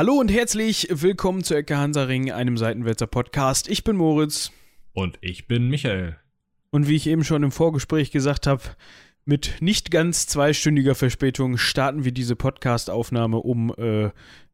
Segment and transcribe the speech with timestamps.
[0.00, 3.68] Hallo und herzlich willkommen zu Ecke Hansaring, einem Seitenwälzer Podcast.
[3.68, 4.50] Ich bin Moritz.
[4.94, 6.16] Und ich bin Michael.
[6.70, 8.62] Und wie ich eben schon im Vorgespräch gesagt habe,
[9.26, 14.08] mit nicht ganz zweistündiger Verspätung starten wir diese Podcast-Aufnahme um äh,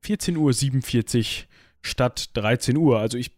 [0.05, 1.47] 14.47 Uhr
[1.81, 2.99] statt 13 Uhr.
[2.99, 3.31] Also ich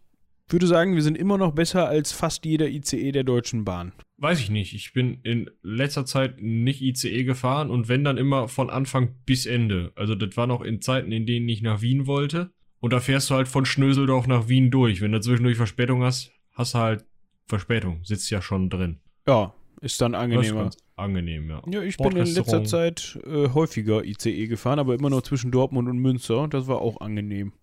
[0.47, 3.91] würde sagen, wir sind immer noch besser als fast jeder ICE der Deutschen Bahn.
[4.21, 4.73] Weiß ich nicht.
[4.73, 9.45] Ich bin in letzter Zeit nicht ICE gefahren und wenn dann immer von Anfang bis
[9.45, 9.93] Ende.
[9.95, 12.51] Also das war noch in Zeiten, in denen ich nach Wien wollte.
[12.81, 15.01] Und da fährst du halt von Schnöseldorf nach Wien durch.
[15.01, 17.05] Wenn du zwischendurch Verspätung hast, hast du halt
[17.45, 18.03] Verspätung.
[18.03, 18.99] Sitzt ja schon drin.
[19.27, 20.65] Ja, ist dann angenehmer.
[20.65, 21.61] Das ist ganz angenehm, ja.
[21.69, 25.87] Ja, ich bin in letzter Zeit äh, häufiger ICE gefahren, aber immer noch zwischen Dortmund
[25.87, 26.47] und Münster.
[26.49, 27.53] Das war auch angenehm.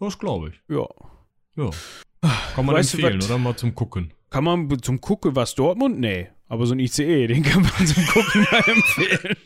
[0.00, 0.60] Das glaube ich.
[0.68, 0.86] Ja.
[1.56, 1.70] Ja.
[2.54, 3.38] Kann man Weißt empfehlen, oder?
[3.38, 4.12] Mal zum Gucken.
[4.34, 6.00] Kann man zum Gucken was Dortmund?
[6.00, 6.26] Nee.
[6.48, 9.36] Aber so ein ICE, den kann man zum Gucken mal empfehlen.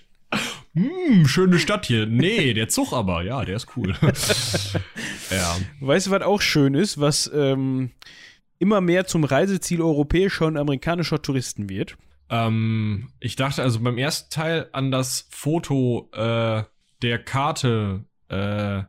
[0.72, 2.06] Hm, schöne Stadt hier.
[2.06, 3.22] Nee, der Zug aber.
[3.22, 3.94] Ja, der ist cool.
[5.30, 5.56] ja.
[5.80, 7.90] Weißt du, was auch schön ist, was ähm,
[8.58, 11.98] immer mehr zum Reiseziel europäischer und amerikanischer Touristen wird?
[12.30, 16.62] Ähm, ich dachte also beim ersten Teil an das Foto äh,
[17.02, 18.84] der Karte, äh,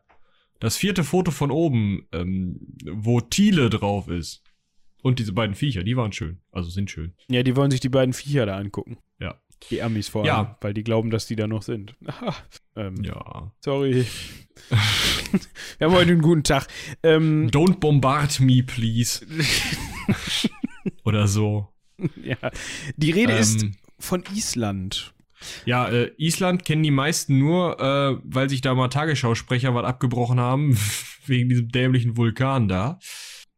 [0.62, 4.44] das vierte Foto von oben, ähm, wo Thiele drauf ist.
[5.02, 6.40] Und diese beiden Viecher, die waren schön.
[6.52, 7.14] Also sind schön.
[7.30, 8.98] Ja, die wollen sich die beiden Viecher da angucken.
[9.20, 9.36] Ja.
[9.70, 10.58] Die Amis vor allem, Ja.
[10.62, 11.96] weil die glauben, dass die da noch sind.
[12.76, 13.52] Ähm, Ja.
[13.60, 14.06] Sorry.
[15.78, 16.68] Wir haben heute einen guten Tag.
[17.04, 19.26] Ähm, Don't bombard me, please.
[21.04, 21.68] Oder so.
[22.24, 22.38] ja.
[22.96, 25.14] Die Rede ist Ähm, von Island.
[25.66, 30.40] Ja, äh, Island kennen die meisten nur, äh, weil sich da mal Tagesschausprecher was abgebrochen
[30.40, 30.78] haben,
[31.26, 33.00] wegen diesem dämlichen Vulkan da.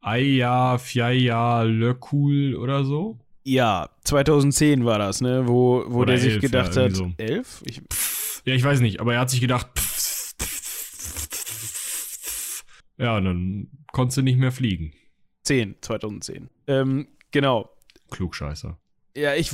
[0.01, 3.19] Aya, Fjaya, Lökul oder so.
[3.43, 5.47] Ja, 2010 war das, ne?
[5.47, 6.93] Wo, wo Oder der sich elf, gedacht ja, hat.
[6.95, 7.11] so.
[7.17, 7.61] Elf?
[7.65, 7.81] Ich,
[8.45, 9.67] Ja, ich weiß nicht, aber er hat sich gedacht.
[12.97, 14.93] Ja, und dann konntest du nicht mehr fliegen.
[15.43, 16.49] 10, 2010.
[16.67, 17.69] Ähm, genau.
[18.11, 18.77] Klugscheißer.
[19.15, 19.51] Ja, ich.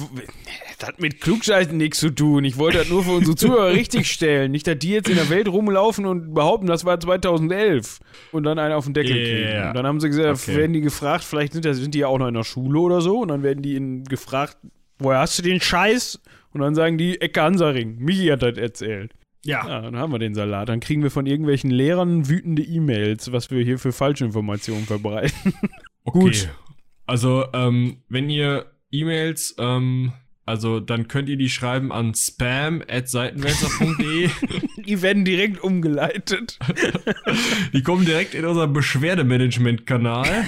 [0.78, 2.44] Das hat mit Klugscheißen nichts zu tun.
[2.44, 4.52] Ich wollte das nur für unsere Zuhörer richtig stellen.
[4.52, 8.00] Nicht, dass die jetzt in der Welt rumlaufen und behaupten, das war 2011.
[8.32, 9.50] Und dann einen auf den Deckel kriegen.
[9.50, 9.70] Yeah.
[9.70, 10.56] Und dann haben sie gesagt, Okay.
[10.56, 13.20] werden die gefragt, vielleicht sind, sind die ja auch noch in der Schule oder so.
[13.22, 14.58] Und dann werden die ihnen gefragt,
[15.00, 16.20] woher hast du den Scheiß?
[16.54, 17.98] Und dann sagen die, Ecke Hansaring.
[17.98, 19.14] Michi hat das erzählt.
[19.46, 19.68] Ja.
[19.68, 20.70] Ja, dann haben wir den Salat.
[20.70, 25.54] Dann kriegen wir von irgendwelchen Lehrern wütende E-Mails, was wir hier für Falschinformationen verbreiten.
[26.04, 26.20] Okay.
[26.20, 26.50] Gut.
[27.06, 30.14] Also, ähm, wenn ihr E-Mails, ähm,
[30.48, 34.30] also dann könnt ihr die schreiben an spam.seitenwälzer.de.
[34.86, 36.58] Die werden direkt umgeleitet.
[37.74, 40.46] die kommen direkt in unser Beschwerdemanagement-Kanal.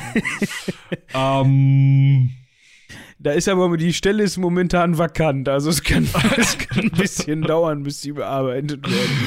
[1.13, 2.29] ähm,
[3.17, 7.41] Da ist aber die Stelle ist momentan vakant, also es kann, es kann ein bisschen
[7.41, 9.17] dauern, bis die bearbeitet werden.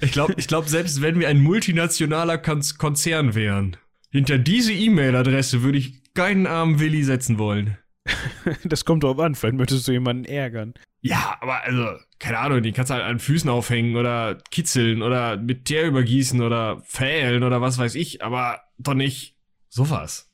[0.00, 3.76] ich glaube, ich glaub, selbst wenn wir ein multinationaler Kon Konzern wären,
[4.10, 7.76] hinter diese E-Mail-Adresse würde ich keinen armen Willi setzen wollen.
[8.64, 10.74] Das kommt drauf an, vielleicht möchtest du jemanden ärgern.
[11.00, 15.36] Ja, aber also, keine Ahnung, den kannst du halt an Füßen aufhängen oder kitzeln oder
[15.36, 19.36] mit Teer übergießen oder fählen oder was weiß ich, aber doch nicht
[19.68, 20.28] sowas.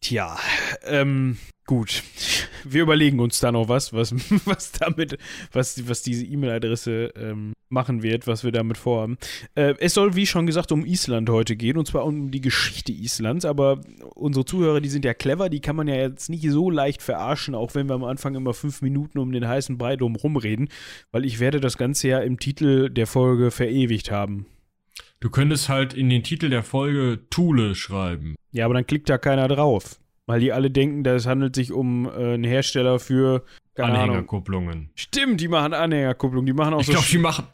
[0.00, 0.38] Tja,
[0.84, 2.02] ähm, gut.
[2.64, 4.12] Wir überlegen uns da noch was, was,
[4.46, 5.18] was damit,
[5.52, 9.18] was, was diese E-Mail-Adresse ähm, machen wird, was wir damit vorhaben.
[9.54, 12.90] Äh, es soll, wie schon gesagt, um Island heute gehen, und zwar um die Geschichte
[12.90, 13.82] Islands, aber
[14.14, 17.54] unsere Zuhörer, die sind ja clever, die kann man ja jetzt nicht so leicht verarschen,
[17.54, 20.70] auch wenn wir am Anfang immer fünf Minuten um den heißen Brei drum rumreden,
[21.12, 24.46] weil ich werde das Ganze ja im Titel der Folge verewigt haben.
[25.20, 28.36] Du könntest halt in den Titel der Folge Thule schreiben.
[28.52, 29.98] Ja, aber dann klickt da keiner drauf.
[30.28, 33.44] Weil die alle denken, dass es handelt sich um äh, einen Hersteller für.
[33.76, 34.90] Anhängerkupplungen.
[34.94, 36.44] Stimmt, die machen Anhängerkupplung.
[36.46, 36.92] Die machen auch Ich so.
[36.92, 37.46] glaube, Sch- die machen.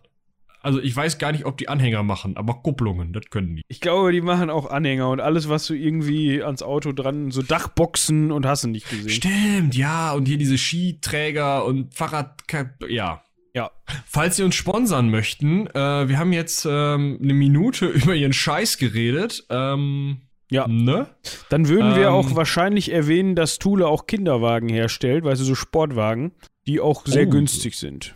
[0.60, 3.62] Also ich weiß gar nicht, ob die Anhänger machen, aber Kupplungen, das können die.
[3.68, 7.42] ich glaube, die machen auch Anhänger und alles, was du irgendwie ans Auto dran, so
[7.42, 9.10] Dachboxen und hast du nicht gesehen.
[9.10, 12.42] Stimmt, ja, und hier diese Skiträger und Fahrrad.
[12.88, 13.22] Ja.
[13.54, 13.70] Ja.
[14.06, 18.78] Falls Sie uns sponsern möchten, äh, wir haben jetzt ähm, eine Minute über Ihren Scheiß
[18.78, 19.44] geredet.
[19.50, 20.66] Ähm, Ja.
[20.68, 21.06] Ne?
[21.48, 22.12] Dann würden wir Ähm.
[22.12, 26.32] auch wahrscheinlich erwähnen, dass Thule auch Kinderwagen herstellt, weißt du, so Sportwagen,
[26.66, 27.30] die auch sehr Oh.
[27.30, 28.14] günstig sind.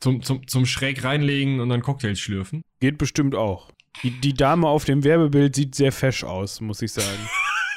[0.00, 2.62] Zum, zum, zum schräg reinlegen und dann Cocktails schlürfen.
[2.80, 3.70] Geht bestimmt auch.
[4.02, 7.28] Die, die Dame auf dem Werbebild sieht sehr fesch aus, muss ich sagen.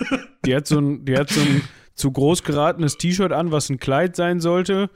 [0.45, 1.61] die hat so ein, die hat so ein
[1.93, 4.89] zu groß geratenes T-Shirt an, was ein Kleid sein sollte.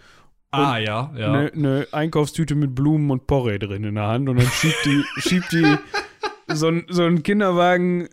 [0.51, 1.31] Ah, ja, ja.
[1.31, 5.03] Eine ne Einkaufstüte mit Blumen und Porree drin in der Hand und dann schiebt die,
[5.21, 5.77] schiebt die
[6.56, 8.07] so ein, so ein Kinderwagen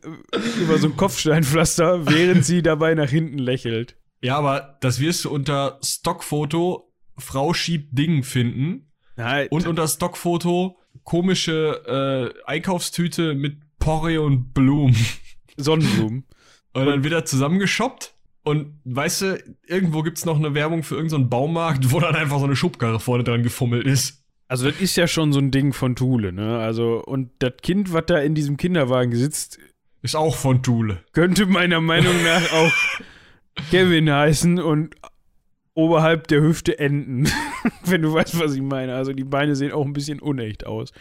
[0.61, 3.96] über so ein Kopfsteinpflaster, während sie dabei nach hinten lächelt.
[4.20, 10.79] Ja, aber das wirst du unter Stockfoto Frau schiebt Ding finden Nein, und unter Stockfoto
[11.05, 14.96] komische äh, Einkaufstüte mit Porree und Blumen.
[15.56, 16.25] Sonnenblumen.
[16.73, 18.14] Und dann wird er zusammengeshoppt.
[18.44, 22.38] Und weißt du, irgendwo gibt's noch eine Werbung für irgendeinen so Baumarkt, wo dann einfach
[22.38, 24.18] so eine Schubkarre vorne dran gefummelt ist.
[24.49, 26.59] Also das ist ja schon so ein Ding von Thule, ne?
[26.59, 29.59] Also, und das Kind, was da in diesem Kinderwagen sitzt,
[30.03, 31.03] Ist auch von Thule.
[31.12, 32.73] könnte meiner Meinung nach auch
[33.71, 34.95] Kevin heißen und
[35.75, 37.29] oberhalb der Hüfte enden.
[37.85, 38.95] Wenn du weißt, was ich meine.
[38.95, 40.93] Also die Beine sehen auch ein bisschen unecht aus.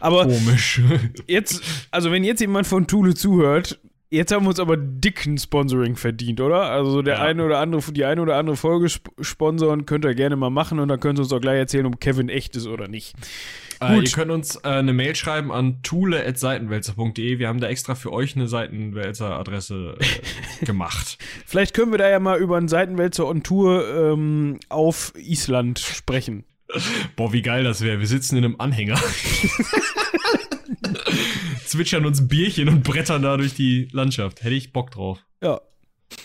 [0.00, 0.82] Aber Komisch.
[1.26, 3.78] jetzt, also wenn jetzt jemand von Thule zuhört,
[4.10, 6.62] jetzt haben wir uns aber dicken Sponsoring verdient, oder?
[6.70, 7.22] Also der Ja.
[7.22, 10.78] eine oder andere, die eine oder andere Folge sp sponsoren könnt ihr gerne mal machen
[10.78, 13.14] und dann könnt ihr uns auch gleich erzählen, ob Kevin echt ist oder nicht.
[13.80, 14.04] Äh, Gut.
[14.04, 17.38] ihr könnt uns äh, eine Mail schreiben an thule.seitenwälzer.de.
[17.38, 21.18] Wir haben da extra für euch eine Seitenwälzer-Adresse äh, gemacht.
[21.44, 26.44] Vielleicht können wir da ja mal über einen Seitenwälzer on Tour ähm, auf Island sprechen.
[27.16, 28.00] Boah, wie geil das wäre.
[28.00, 28.98] Wir sitzen in einem Anhänger.
[31.66, 34.42] Zwitschern uns Bierchen und brettern da durch die Landschaft.
[34.42, 35.18] Hätte ich Bock drauf.
[35.42, 35.60] Ja.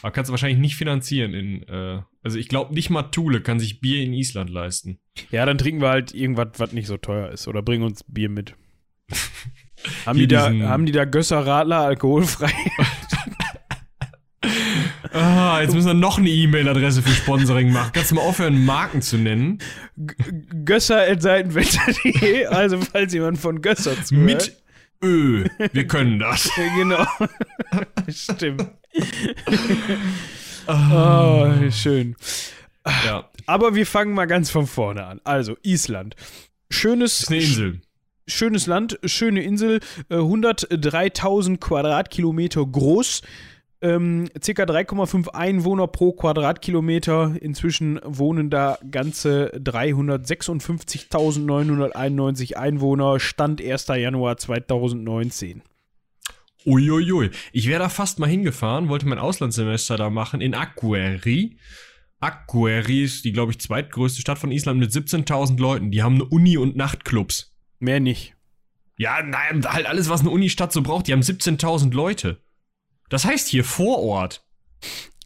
[0.01, 3.59] Aber kannst du wahrscheinlich nicht finanzieren in, äh, also ich glaube nicht mal Thule kann
[3.59, 4.99] sich Bier in Island leisten.
[5.31, 7.47] Ja, dann trinken wir halt irgendwas, was nicht so teuer ist.
[7.47, 8.55] Oder bringen uns Bier mit.
[10.05, 12.51] haben, die da, haben die da Gösser Radler alkoholfrei?
[15.13, 17.91] Ah, jetzt müssen wir noch eine E-Mail-Adresse für Sponsoring machen.
[17.93, 19.59] Kannst du mal aufhören, Marken zu nennen?
[20.65, 22.45] Gösser.seitenwälzer.de.
[22.45, 24.25] Also, falls jemand von Gösser zuhört.
[24.25, 24.57] Mit
[25.03, 25.45] Ö.
[25.73, 26.49] Wir können das.
[26.75, 27.05] Genau.
[28.09, 28.67] Stimmt.
[30.67, 32.15] Oh, schön.
[33.05, 35.21] ja, Aber wir fangen mal ganz von vorne an.
[35.23, 36.15] Also, Island.
[36.69, 37.81] Schönes, ist eine Insel.
[38.27, 43.21] schönes Land, schöne Insel, äh, 103.000 Quadratkilometer groß,
[43.81, 47.35] ähm, circa 3,5 Einwohner pro Quadratkilometer.
[47.41, 53.87] Inzwischen wohnen da ganze 356.991 Einwohner, Stand 1.
[53.87, 55.61] Januar 2019.
[56.65, 57.31] Uiuiui.
[57.51, 61.57] Ich wäre da fast mal hingefahren, wollte mein Auslandssemester da machen in Akureyri.
[62.19, 65.89] Akureyri ist die, glaube ich, zweitgrößte Stadt von Island mit 17.000 Leuten.
[65.89, 67.55] Die haben eine Uni und Nachtclubs.
[67.79, 68.35] Mehr nicht.
[68.97, 71.07] Ja, nein, halt alles, was eine Unistadt so braucht.
[71.07, 72.39] Die haben 17.000 Leute.
[73.11, 74.43] Das heißt hier Vorort.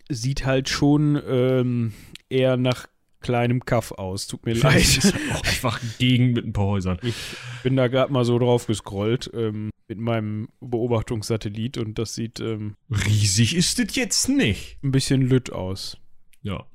[0.09, 1.93] Sieht halt schon ähm,
[2.29, 2.87] eher nach
[3.21, 4.27] kleinem Kaff aus.
[4.27, 4.81] Tut mir Das leid.
[4.81, 6.99] ist auch einfach gegen mit ein paar Häusern.
[7.03, 7.15] Ich
[7.63, 12.75] bin da gerade mal so drauf gescrollt ähm, mit meinem Beobachtungssatellit und das sieht ähm,
[12.89, 14.77] Riesig ist das jetzt nicht.
[14.83, 15.97] ein bisschen lütt aus.
[16.41, 16.65] Ja.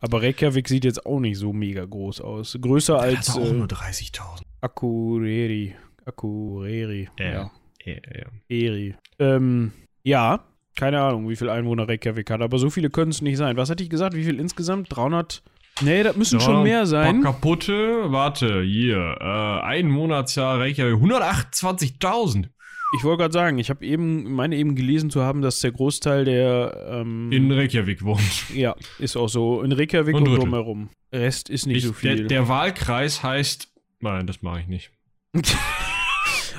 [0.00, 2.58] Aber Reykjavik sieht jetzt auch nicht so mega groß aus.
[2.60, 4.42] Größer als hat auch äh, nur 30.000.
[4.60, 5.74] Akureyri.
[6.04, 7.08] Akureyri.
[7.18, 7.24] Ja.
[7.32, 7.50] Ja.
[7.84, 8.26] Ja, ja.
[8.48, 8.94] Eri.
[9.20, 9.72] Ähm,
[10.02, 10.44] ja,
[10.76, 13.56] keine Ahnung, wie viele Einwohner Reykjavik hat, aber so viele können es nicht sein.
[13.56, 14.14] Was hatte ich gesagt?
[14.14, 14.94] Wie viel insgesamt?
[14.94, 15.42] 300?
[15.82, 17.22] Nee, das müssen schon mehr sein.
[17.22, 22.48] Kaputte, warte, hier, äh, Einmonatsjahr Reykjavik, 128.000
[22.96, 26.24] Ich wollte gerade sagen, ich habe eben, meine eben gelesen zu haben, dass der Großteil
[26.24, 28.48] der, ähm, in Reykjavik wohnt.
[28.54, 30.88] ja, ist auch so, in Reykjavik Und und, drumherum.
[31.12, 32.16] Rest ist nicht Ich, so viel.
[32.16, 33.68] Der, der Wahlkreis heißt,
[34.00, 34.90] nein, das mache ich nicht.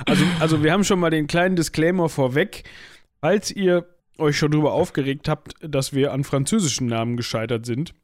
[0.06, 2.62] Also, also wir haben schon mal den kleinen Disclaimer vorweg.
[3.20, 3.84] Falls ihr
[4.18, 7.94] euch schon drüber aufgeregt habt, dass wir an französischen Namen gescheitert sind.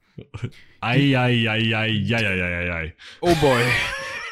[0.81, 2.95] Eieieiei.
[3.21, 3.61] Oh boy.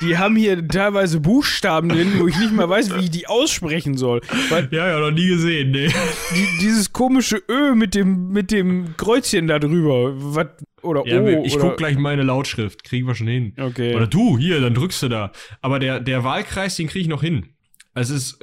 [0.01, 3.97] Die haben hier teilweise Buchstaben drin, wo ich nicht mal weiß, wie ich die aussprechen
[3.97, 4.21] soll.
[4.49, 5.89] Weil Ja, ja, noch nie gesehen, nee.
[6.35, 10.13] die, dieses komische Ö mit dem, mit dem Kreuzchen da drüber.
[10.17, 10.47] Was,
[10.83, 11.45] oder Ja, O.
[11.45, 13.55] ich oder, guck gleich meine Lautschrift, kriegen wir schon hin.
[13.59, 13.95] Okay.
[13.95, 15.31] Oder du, hier, dann drückst du da.
[15.61, 17.47] Aber der, der Wahlkreis, den kriege ich noch hin.
[17.95, 18.39] Es ist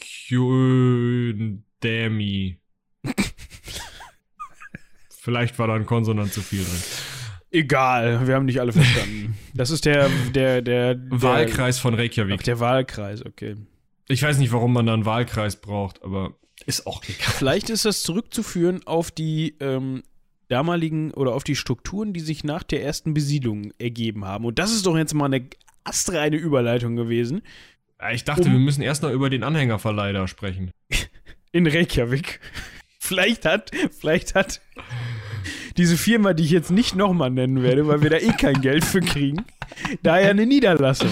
[0.00, 2.58] Reykjavikurdemi.
[5.10, 6.82] Vielleicht war da ein Konsonant zu viel drin.
[7.52, 9.36] Egal, wir haben nicht alle verstanden.
[9.54, 12.42] Das ist der, der, der, der Wahlkreis von Ach, Reykjavik.
[12.44, 13.56] der Wahlkreis, okay.
[14.08, 16.34] Ich weiß nicht, warum man da einen Wahlkreis braucht, aber
[16.66, 17.16] ist auch egal.
[17.18, 20.02] Vielleicht ist das zurückzuführen auf die ähm,
[20.48, 24.44] damaligen oder auf die Strukturen, die sich nach der ersten Besiedlung ergeben haben.
[24.44, 25.48] Und das ist doch jetzt mal eine
[25.84, 27.42] astreine Überleitung gewesen.
[28.00, 30.70] Ja, Ich dachte, Um- wir müssen erst noch über den Anhängerverleiher sprechen.
[31.52, 32.40] In Reykjavik.
[32.98, 34.60] Vielleicht hat, vielleicht hat
[35.76, 38.84] diese Firma, die ich jetzt nicht nochmal nennen werde, weil wir da eh kein Geld
[38.84, 39.44] für kriegen,
[40.02, 41.10] daher eine Niederlassung.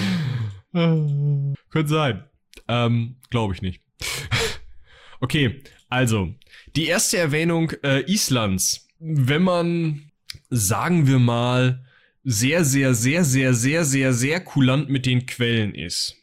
[0.71, 2.23] Könnte sein.
[2.67, 3.81] Ähm, glaube ich nicht.
[5.19, 6.33] okay, also,
[6.75, 8.87] die erste Erwähnung äh, Islands.
[8.99, 10.11] Wenn man,
[10.49, 11.83] sagen wir mal,
[12.23, 16.15] sehr, sehr, sehr, sehr, sehr, sehr, sehr kulant mit den Quellen ist.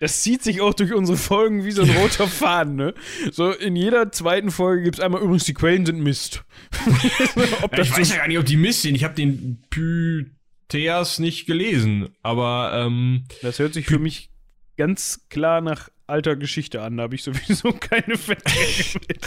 [0.00, 2.94] Das zieht sich auch durch unsere Folgen wie so ein roter Faden, ne?
[3.32, 6.44] So in jeder zweiten Folge gibt es einmal übrigens, die Quellen sind Mist.
[7.62, 8.94] Ob Ja, ich weiß ja gar nicht, ob die Mist sind.
[8.94, 10.26] Ich habe den Py
[10.68, 14.30] Theas nicht gelesen, aber ähm, Das hört sich für mich
[14.76, 16.96] ganz klar nach alter Geschichte an.
[16.96, 19.26] Da habe ich sowieso keine Verträge mit.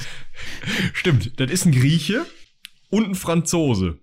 [0.94, 2.26] Stimmt, das ist ein Grieche
[2.90, 4.00] und ein Franzose.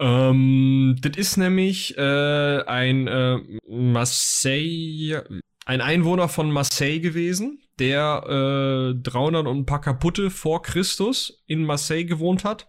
[0.00, 5.22] Ähm, das ist nämlich äh, ein äh, Marseille,
[5.68, 11.62] ein Einwohner von Marseille gewesen, der äh, 300 und ein paar kaputte vor Christus in
[11.62, 12.66] Marseille gewohnt hat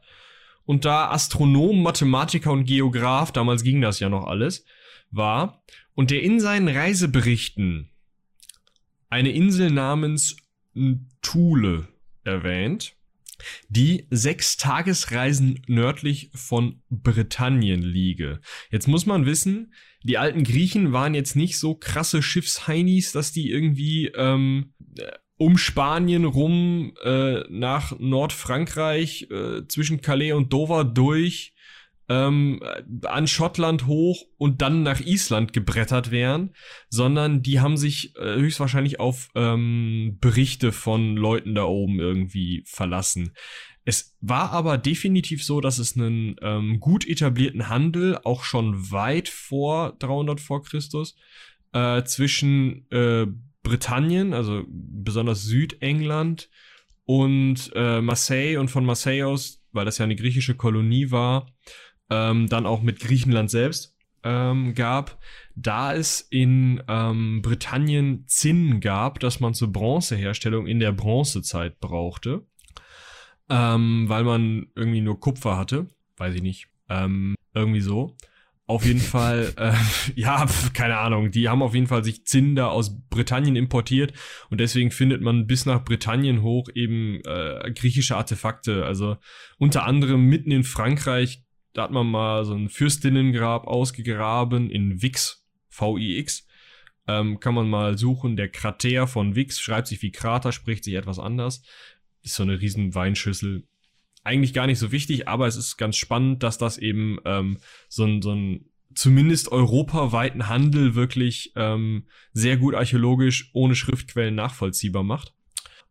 [0.65, 4.65] und da Astronom, Mathematiker und Geograf, damals ging das ja noch alles,
[5.11, 5.63] war
[5.95, 7.89] und der in seinen Reiseberichten
[9.09, 10.35] eine Insel namens
[11.21, 11.87] Thule
[12.25, 12.97] erwähnt,
[13.69, 18.41] die sechs Tagesreisen nördlich von Britannien liege.
[18.71, 23.49] Jetzt muss man wissen, die alten Griechen waren jetzt nicht so krasse Schiffsheinis, dass die
[23.49, 24.73] irgendwie ähm,
[25.37, 31.53] um Spanien rum äh, nach Nordfrankreich äh, zwischen Calais und Dover durch
[32.09, 32.59] ähm,
[33.03, 36.55] an Schottland hoch und dann nach Island gebrettert wären,
[36.89, 43.33] sondern die haben sich äh, höchstwahrscheinlich auf ähm, Berichte von Leuten da oben irgendwie verlassen.
[43.89, 49.27] Es war aber definitiv so, dass es einen ähm, gut etablierten Handel auch schon weit
[49.29, 51.15] vor 300 vor Christus
[51.73, 53.25] äh, zwischen äh,
[53.63, 56.51] Britannien, also besonders Südengland
[57.05, 61.47] und äh, Marseille und von Marseille aus, weil das ja eine griechische Kolonie war,
[62.11, 65.17] ähm, dann auch mit Griechenland selbst ähm, gab,
[65.55, 72.45] da es in ähm, Britannien Zinn gab, dass man zur Bronzeherstellung in der Bronzezeit brauchte,
[73.49, 75.87] ähm, weil man irgendwie nur Kupfer hatte,
[76.17, 78.15] weiß ich nicht, ähm, irgendwie so.
[78.65, 79.73] Auf jeden Fall, äh,
[80.15, 84.13] ja, keine Ahnung, die haben auf jeden Fall sich Zinn da aus Britannien importiert
[84.49, 88.85] und deswegen findet man bis nach Britannien hoch eben äh, griechische Artefakte.
[88.85, 89.17] Also
[89.57, 95.45] unter anderem mitten in Frankreich da hat man mal so ein Fürstinnengrab ausgegraben in Vix,
[95.69, 96.47] V-I-X.
[97.07, 98.35] Ähm, kann man mal suchen.
[98.35, 101.63] Der Krater von Vix schreibt sich wie Krater, spricht sich etwas anders.
[102.23, 103.67] Ist so eine riesen Weinschüssel.
[104.23, 107.57] Eigentlich gar nicht so wichtig, aber es ist ganz spannend, dass das eben ähm,
[107.87, 115.03] so ein, so ein zumindest europaweiten Handel wirklich ähm, sehr gut archäologisch ohne Schriftquellen nachvollziehbar
[115.03, 115.33] macht.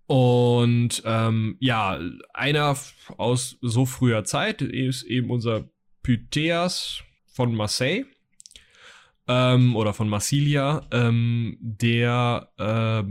[0.06, 2.00] Und ähm, ja,
[2.32, 2.76] einer
[3.18, 5.68] aus so früher Zeit ist eben unser
[6.02, 8.06] Pytheas von Marseille
[9.28, 13.04] ähm, oder von Marsilia, ähm, der äh,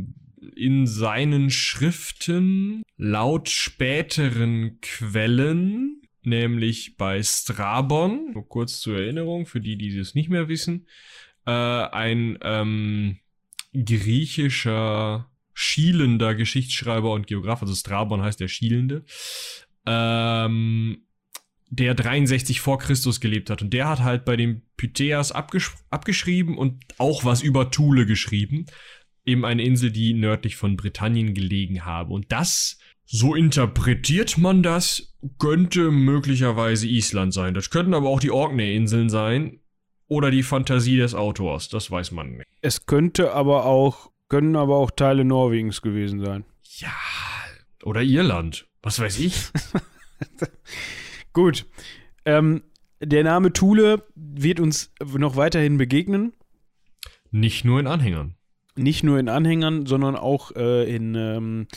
[0.55, 9.77] in seinen Schriften laut späteren Quellen, nämlich bei Strabon, nur kurz zur Erinnerung für die,
[9.77, 10.87] die es nicht mehr wissen,
[11.45, 13.19] äh, ein ähm,
[13.73, 19.05] griechischer schielender Geschichtsschreiber und Geograf, also Strabon heißt der Schielende,
[19.87, 21.07] ähm,
[21.69, 23.61] der 63 vor Christus gelebt hat.
[23.61, 28.67] Und der hat halt bei dem Pytheas abgesch abgeschrieben und auch was über Thule geschrieben.
[29.27, 32.13] Eben eine Insel, die nördlich von Britannien gelegen habe.
[32.13, 37.53] Und das, so interpretiert man das, könnte möglicherweise Island sein.
[37.53, 39.59] Das könnten aber auch die Orkney-Inseln sein.
[40.09, 41.67] Oder die Fantasie des Autors.
[41.67, 42.47] Das weiß man nicht.
[42.61, 46.45] Es könnte aber auch können aber auch Teile Norwegens gewesen sein.
[46.77, 46.93] Ja,
[47.83, 48.67] oder Irland.
[48.81, 49.51] Was weiß ich.
[51.33, 51.65] Gut.
[52.25, 52.63] Ähm,
[52.99, 56.33] der Name Thule wird uns noch weiterhin begegnen.
[57.31, 58.35] Nicht nur in Anhängern.
[58.77, 61.67] Nicht nur in Anhängern, sondern auch äh, in, ähm,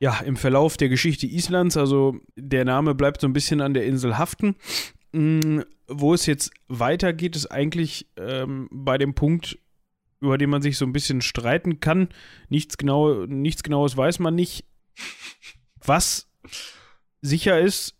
[0.00, 1.76] ja, im Verlauf der Geschichte Islands.
[1.76, 4.56] Also der Name bleibt so ein bisschen an der Insel haften.
[5.12, 9.58] Mhm, wo es jetzt weitergeht, ist eigentlich ähm, bei dem Punkt,
[10.20, 12.08] über den man sich so ein bisschen streiten kann.
[12.48, 14.64] Nichts, genau, nichts Genaues weiß man nicht.
[15.84, 16.28] Was
[17.20, 17.94] sicher ist,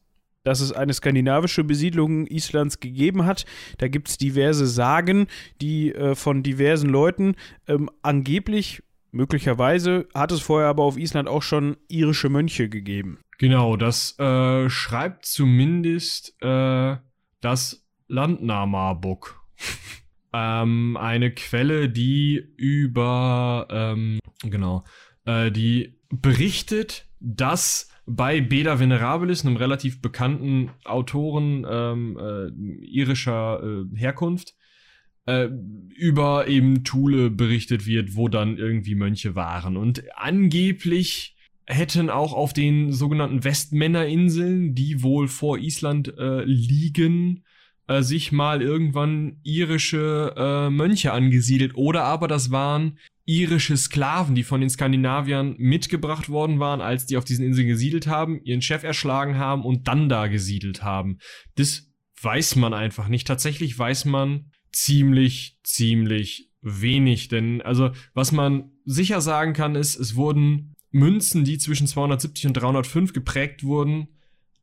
[0.44, 3.44] dass es eine skandinavische Besiedlung Islands gegeben hat.
[3.78, 5.26] Da gibt es diverse Sagen,
[5.60, 7.34] die äh, von diversen Leuten
[7.66, 13.18] ähm, angeblich, möglicherweise, hat es vorher aber auf Island auch schon irische Mönche gegeben.
[13.38, 16.96] Genau, das äh, schreibt zumindest äh,
[17.40, 19.40] das Landnahmabuk
[20.32, 24.84] ähm, eine Quelle, die über, ähm, genau,
[25.24, 32.48] äh, die berichtet, dass bei Beda Venerabilis, einem relativ bekannten Autoren ähm, äh,
[32.84, 34.54] irischer äh, Herkunft,
[35.26, 35.48] äh,
[35.96, 39.76] über eben Thule berichtet wird, wo dann irgendwie Mönche waren.
[39.76, 41.34] Und angeblich
[41.66, 47.42] hätten auch auf den sogenannten Westmännerinseln, die wohl vor Island äh, liegen,
[47.86, 54.42] äh, sich mal irgendwann irische äh, Mönche angesiedelt oder aber das waren irische Sklaven, die
[54.42, 58.82] von den Skandinaviern mitgebracht worden waren, als die auf diesen Inseln gesiedelt haben, ihren Chef
[58.82, 61.18] erschlagen haben und dann da gesiedelt haben.
[61.56, 61.90] Das
[62.20, 63.26] weiß man einfach nicht.
[63.26, 67.28] Tatsächlich weiß man ziemlich, ziemlich wenig.
[67.28, 72.54] Denn, also, was man sicher sagen kann, ist, es wurden Münzen, die zwischen 270 und
[72.54, 74.08] 305 geprägt wurden,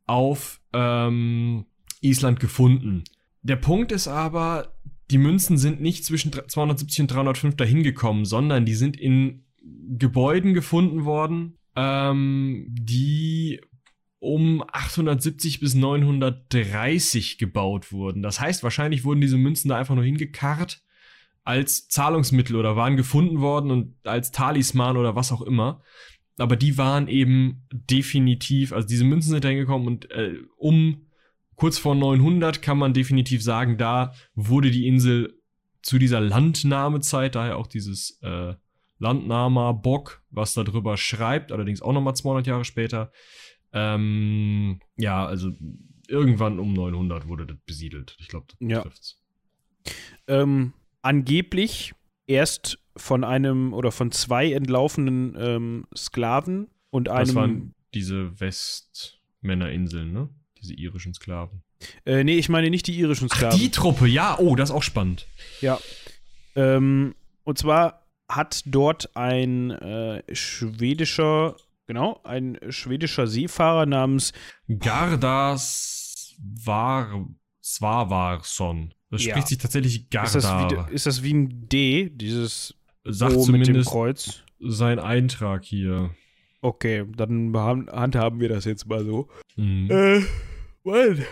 [0.06, 1.66] auf ähm,
[2.00, 3.04] Island gefunden.
[3.42, 4.74] Der Punkt ist aber,
[5.12, 10.54] die Münzen sind nicht zwischen 270 und 305 dahin gekommen, sondern die sind in Gebäuden
[10.54, 13.60] gefunden worden, ähm, die
[14.18, 18.22] um 870 bis 930 gebaut wurden.
[18.22, 20.82] Das heißt, wahrscheinlich wurden diese Münzen da einfach nur hingekarrt
[21.44, 25.82] als Zahlungsmittel oder waren gefunden worden und als Talisman oder was auch immer.
[26.38, 31.06] Aber die waren eben definitiv, also diese Münzen sind hingekommen und äh, um
[31.62, 35.40] kurz vor 900 kann man definitiv sagen, da wurde die Insel
[35.80, 38.54] zu dieser Landnahmezeit, daher auch dieses äh,
[38.98, 43.12] Landnahmer Bock, was da drüber schreibt, allerdings auch nochmal 200 Jahre später,
[43.72, 45.52] ähm, ja, also
[46.08, 48.16] irgendwann um 900 wurde das besiedelt.
[48.18, 48.84] Ich glaube, das ja.
[50.26, 51.94] Ähm, angeblich
[52.26, 57.26] erst von einem oder von zwei entlaufenen ähm, Sklaven und einem.
[57.26, 60.28] Das waren diese Westmännerinseln, ne?
[60.62, 61.62] Diese irischen Sklaven.
[62.06, 63.56] Äh, nee, ich meine nicht die irischen Sklaven.
[63.56, 65.26] Ach, die Truppe, ja, oh, das ist auch spannend.
[65.60, 65.78] Ja.
[66.54, 67.14] Ähm,
[67.44, 74.32] und zwar hat dort ein äh, schwedischer Genau, ein schwedischer Seefahrer namens
[74.68, 77.26] Gardas Var
[77.62, 78.94] Svavarsson.
[79.10, 79.32] Das ja.
[79.32, 80.26] spricht sich tatsächlich Gardar.
[80.26, 84.42] Ist das, wie, ist das wie ein D, dieses Sagt o mit dem Kreuz?
[84.60, 86.14] Sein Eintrag hier.
[86.60, 89.28] Okay, dann handhaben wir das jetzt mal so.
[89.56, 89.90] Mhm.
[89.90, 90.22] Äh,
[90.84, 91.26] well.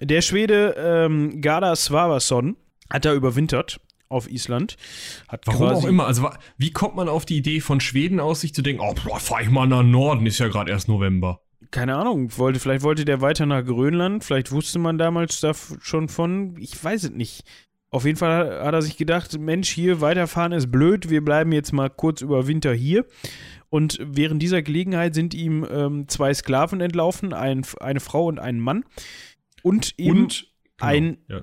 [0.00, 2.56] Der Schwede ähm, Garda Svavarsson
[2.90, 4.76] hat da überwintert auf Island.
[5.28, 6.06] Hat Warum auch immer.
[6.06, 9.18] Also, wie kommt man auf die Idee von Schweden aus, sich zu denken, oh, boah,
[9.18, 11.40] fahr ich mal nach Norden, ist ja gerade erst November.
[11.70, 16.08] Keine Ahnung, wollte, vielleicht wollte der weiter nach Grönland, vielleicht wusste man damals da schon
[16.08, 17.42] von, ich weiß es nicht.
[17.90, 21.72] Auf jeden Fall hat er sich gedacht, Mensch, hier weiterfahren ist blöd, wir bleiben jetzt
[21.72, 23.06] mal kurz über Winter hier.
[23.74, 28.60] Und während dieser Gelegenheit sind ihm ähm, zwei Sklaven entlaufen, ein, eine Frau und ein
[28.60, 28.84] Mann.
[29.64, 31.40] Und eben und, genau, ein ja.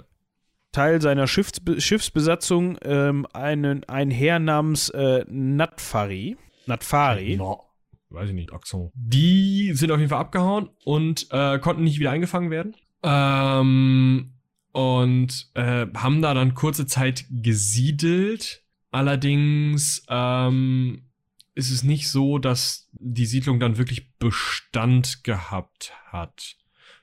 [0.71, 6.37] Teil seiner Schiffsbe Schiffsbesatzung ähm, einen, ein Herr namens äh, Natfari.
[6.67, 7.35] Natfari.
[7.35, 7.65] No,
[8.11, 8.91] weiß ich nicht, Axon.
[8.93, 12.77] Die sind auf jeden Fall abgehauen und äh, konnten nicht wieder eingefangen werden.
[13.03, 14.35] Ähm,
[14.71, 18.63] und äh, haben da dann kurze Zeit gesiedelt.
[18.89, 21.10] Allerdings ähm,
[21.55, 26.55] ist es nicht so, dass die Siedlung dann wirklich Bestand gehabt hat.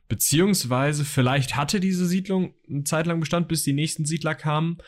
[0.09, 4.79] Beziehungsweise vielleicht hatte diese Siedlung eine Zeit lang Bestand, bis die nächsten Siedler kamen.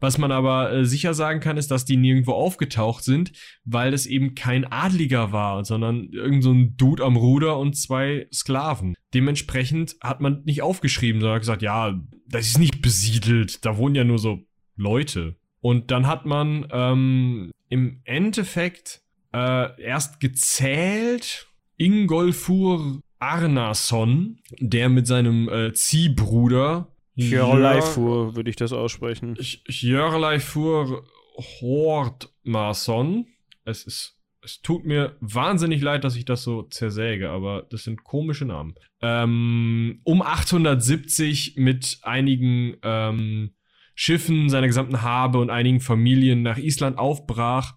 [0.00, 3.32] Was man aber äh, sicher sagen kann, ist, dass die nirgendwo aufgetaucht sind,
[3.64, 8.26] weil es eben kein Adliger war, sondern irgend so ein Dude am Ruder und zwei
[8.32, 8.94] Sklaven.
[9.12, 14.04] Dementsprechend hat man nicht aufgeschrieben, sondern gesagt, ja, das ist nicht besiedelt, da wohnen ja
[14.04, 14.38] nur so
[14.76, 15.36] Leute.
[15.60, 25.48] Und dann hat man ähm, im Endeffekt äh, erst gezählt, Ingolfur Arnason, der mit seinem
[25.48, 29.36] äh, Ziehbruder Hjörleifur würde ich das aussprechen.
[29.38, 31.04] Hjörleifur
[31.36, 33.26] Hordmason.
[33.64, 38.04] Es ist es tut mir wahnsinnig leid, dass ich das so zersäge, aber das sind
[38.04, 38.74] komische Namen.
[39.02, 43.50] Ähm, um 870 mit einigen ähm,
[43.94, 47.74] Schiffen, seiner gesamten Habe und einigen Familien nach Island aufbrach,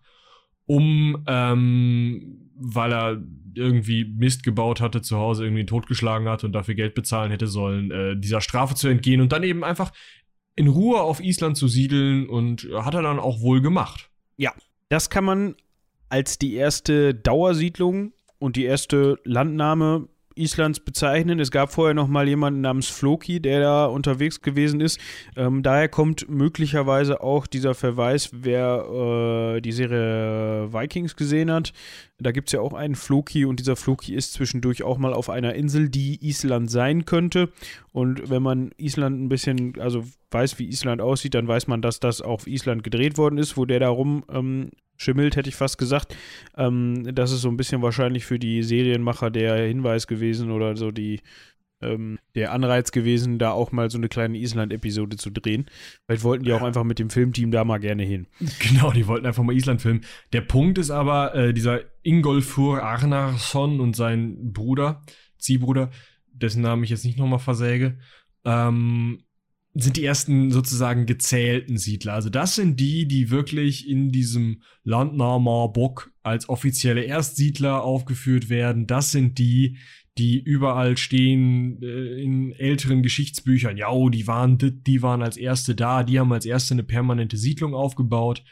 [0.65, 3.23] um, ähm, weil er
[3.55, 7.91] irgendwie Mist gebaut hatte, zu Hause irgendwie totgeschlagen hat und dafür Geld bezahlen hätte sollen,
[7.91, 9.91] äh, dieser Strafe zu entgehen und dann eben einfach
[10.55, 14.09] in Ruhe auf Island zu siedeln und hat er dann auch wohl gemacht.
[14.37, 14.53] Ja,
[14.89, 15.55] das kann man
[16.09, 21.39] als die erste Dauersiedlung und die erste Landnahme Islands bezeichnen.
[21.39, 24.99] Es gab vorher noch mal jemanden namens Floki, der da unterwegs gewesen ist.
[25.35, 31.73] Ähm, daher kommt möglicherweise auch dieser Verweis, wer äh, die Serie Vikings gesehen hat.
[32.19, 35.29] Da gibt es ja auch einen Floki und dieser Floki ist zwischendurch auch mal auf
[35.29, 37.49] einer Insel, die Island sein könnte.
[37.91, 41.99] Und wenn man Island ein bisschen, also weiß, wie Island aussieht, dann weiß man, dass
[41.99, 44.71] das auf Island gedreht worden ist, wo der da rum ähm,
[45.03, 46.15] schimmelt, hätte ich fast gesagt.
[46.57, 50.91] Ähm, das ist so ein bisschen wahrscheinlich für die Serienmacher der Hinweis gewesen oder so
[50.91, 51.21] die
[51.83, 55.65] ähm, der Anreiz gewesen, da auch mal so eine kleine Island-Episode zu drehen.
[56.05, 58.27] Vielleicht wollten die auch einfach mit dem Filmteam da mal gerne hin.
[58.59, 60.01] Genau, die wollten einfach mal Island filmen.
[60.31, 65.01] Der Punkt ist aber, äh, dieser Ingolfur Arnarsson und sein Bruder,
[65.37, 65.91] Ziehbruder,
[66.31, 67.97] dessen Namen ich jetzt nicht nochmal versäge,
[68.45, 69.23] ähm,
[69.75, 72.13] sind die ersten sozusagen gezählten Siedler.
[72.13, 78.85] Also das sind die, die wirklich in diesem Landnahmer Bock als offizielle Erstsiedler aufgeführt werden.
[78.85, 79.77] Das sind die,
[80.19, 83.77] die überall stehen äh, in älteren Geschichtsbüchern.
[83.77, 87.37] Ja, oh, die waren, die waren als erste da, die haben als erste eine permanente
[87.37, 88.43] Siedlung aufgebaut.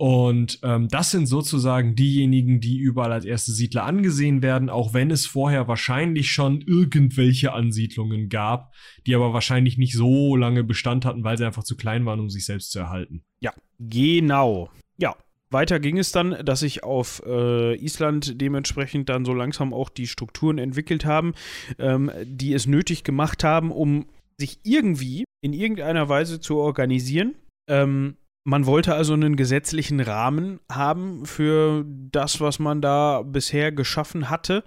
[0.00, 5.10] Und ähm, das sind sozusagen diejenigen, die überall als erste Siedler angesehen werden, auch wenn
[5.10, 8.72] es vorher wahrscheinlich schon irgendwelche Ansiedlungen gab,
[9.06, 12.30] die aber wahrscheinlich nicht so lange Bestand hatten, weil sie einfach zu klein waren, um
[12.30, 13.24] sich selbst zu erhalten.
[13.40, 14.70] Ja, genau.
[14.96, 15.16] Ja,
[15.50, 20.06] weiter ging es dann, dass sich auf äh, Island dementsprechend dann so langsam auch die
[20.06, 21.34] Strukturen entwickelt haben,
[21.78, 24.06] ähm, die es nötig gemacht haben, um
[24.38, 27.34] sich irgendwie in irgendeiner Weise zu organisieren.
[27.68, 34.30] Ähm, man wollte also einen gesetzlichen Rahmen haben für das, was man da bisher geschaffen
[34.30, 34.64] hatte.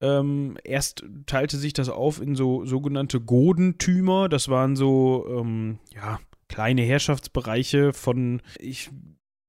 [0.00, 4.28] Ähm, erst teilte sich das auf in so sogenannte Godentümer.
[4.28, 8.90] Das waren so, ähm, ja, kleine Herrschaftsbereiche von, ich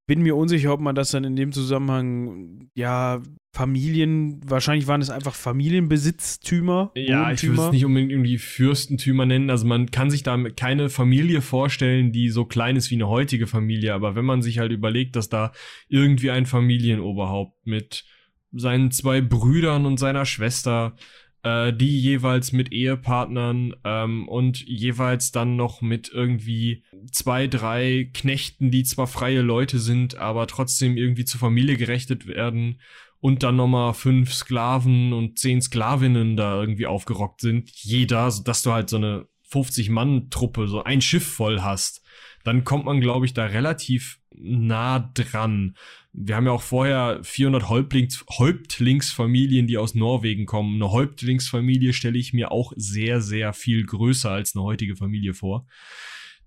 [0.07, 3.21] bin mir unsicher, ob man das dann in dem Zusammenhang, ja,
[3.55, 6.91] Familien, wahrscheinlich waren es einfach Familienbesitztümer.
[6.95, 9.49] Ja, ich würde es nicht unbedingt irgendwie Fürstentümer nennen.
[9.49, 13.47] Also man kann sich da keine Familie vorstellen, die so klein ist wie eine heutige
[13.47, 13.93] Familie.
[13.93, 15.53] Aber wenn man sich halt überlegt, dass da
[15.87, 18.03] irgendwie ein Familienoberhaupt mit
[18.51, 20.95] seinen zwei Brüdern und seiner Schwester
[21.45, 28.71] äh, die jeweils mit Ehepartnern ähm, und jeweils dann noch mit irgendwie zwei, drei Knechten,
[28.71, 32.81] die zwar freie Leute sind, aber trotzdem irgendwie zur Familie gerechnet werden
[33.19, 37.69] und dann nochmal fünf Sklaven und zehn Sklavinnen da irgendwie aufgerockt sind.
[37.69, 42.01] Jeder, sodass du halt so eine 50-Mann-Truppe, so ein Schiff voll hast,
[42.45, 45.75] dann kommt man, glaube ich, da relativ nah dran.
[46.13, 50.75] Wir haben ja auch vorher 400 Häuptlings, Häuptlingsfamilien, die aus Norwegen kommen.
[50.75, 55.65] Eine Häuptlingsfamilie stelle ich mir auch sehr, sehr viel größer als eine heutige Familie vor.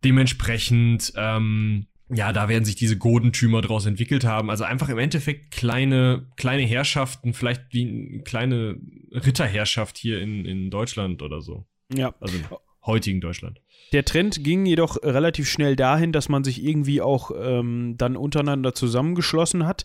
[0.05, 4.51] Dementsprechend, ähm, ja, da werden sich diese Godentümer draus entwickelt haben.
[4.51, 8.81] Also einfach im Endeffekt kleine, kleine Herrschaften, vielleicht wie eine kleine
[9.11, 11.67] Ritterherrschaft hier in, in Deutschland oder so.
[11.93, 12.15] Ja.
[12.21, 12.39] Also
[12.89, 13.61] heutigen Deutschland.
[13.93, 18.75] Der Trend ging jedoch relativ schnell dahin, dass man sich irgendwie auch ähm, dann untereinander
[18.75, 19.85] zusammengeschlossen hat.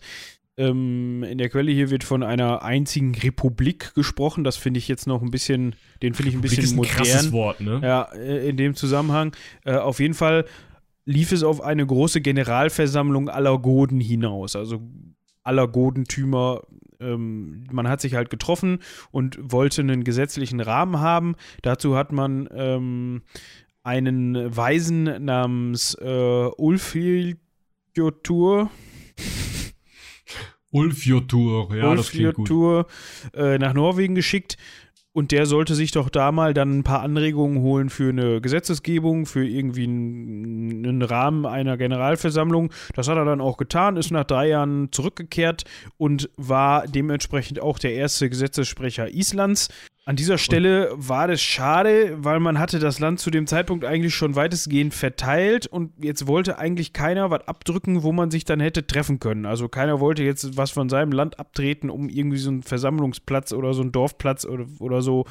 [0.56, 4.44] Ähm, in der Quelle hier wird von einer einzigen Republik gesprochen.
[4.44, 6.92] Das finde ich jetzt noch ein bisschen, den finde ich ein bisschen ist ein modern.
[6.92, 7.80] Krasses Wort, ne?
[7.82, 9.34] Ja, äh, in dem Zusammenhang.
[9.64, 10.44] Äh, auf jeden Fall
[11.06, 14.54] lief es auf eine große Generalversammlung aller Goden hinaus.
[14.54, 14.80] Also
[15.42, 16.62] aller Godentümer.
[17.04, 18.78] Ähm, man hat sich halt getroffen
[19.10, 21.34] und wollte einen gesetzlichen Rahmen haben.
[21.62, 23.22] Dazu hat man ähm,
[23.82, 28.70] einen Weisen namens äh, Ulfiljotur.
[30.70, 32.86] Ulfjotur, ja, das klingt gut.
[33.32, 34.56] Äh, nach Norwegen geschickt.
[35.16, 39.26] Und der sollte sich doch da mal dann ein paar Anregungen holen für eine Gesetzesgebung,
[39.26, 42.72] für irgendwie einen, einen, Rahmen einer Generalversammlung.
[42.94, 45.62] Das hat er dann auch getan, ist nach drei Jahren zurückgekehrt
[45.98, 49.68] und war dementsprechend auch der erste Gesetzessprecher Islands.
[50.06, 54.14] An dieser Stelle war das schade, weil man hatte das Land zu dem Zeitpunkt eigentlich
[54.14, 58.86] schon weitestgehend verteilt und jetzt wollte eigentlich keiner was abdrücken, wo man sich dann hätte
[58.86, 59.46] treffen können.
[59.46, 63.72] Also keiner wollte jetzt was von seinem Land abtreten, um irgendwie so einen Versammlungsplatz oder
[63.72, 65.24] so einen Dorfplatz oder, oder so,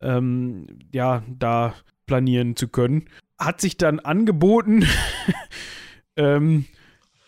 [0.00, 1.74] ähm, ja, da
[2.06, 3.06] planieren zu können.
[3.40, 4.86] Hat sich dann angeboten,
[6.16, 6.66] ähm,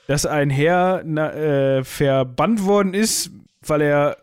[0.07, 4.19] dass ein Herr na, äh, verbannt worden ist, weil er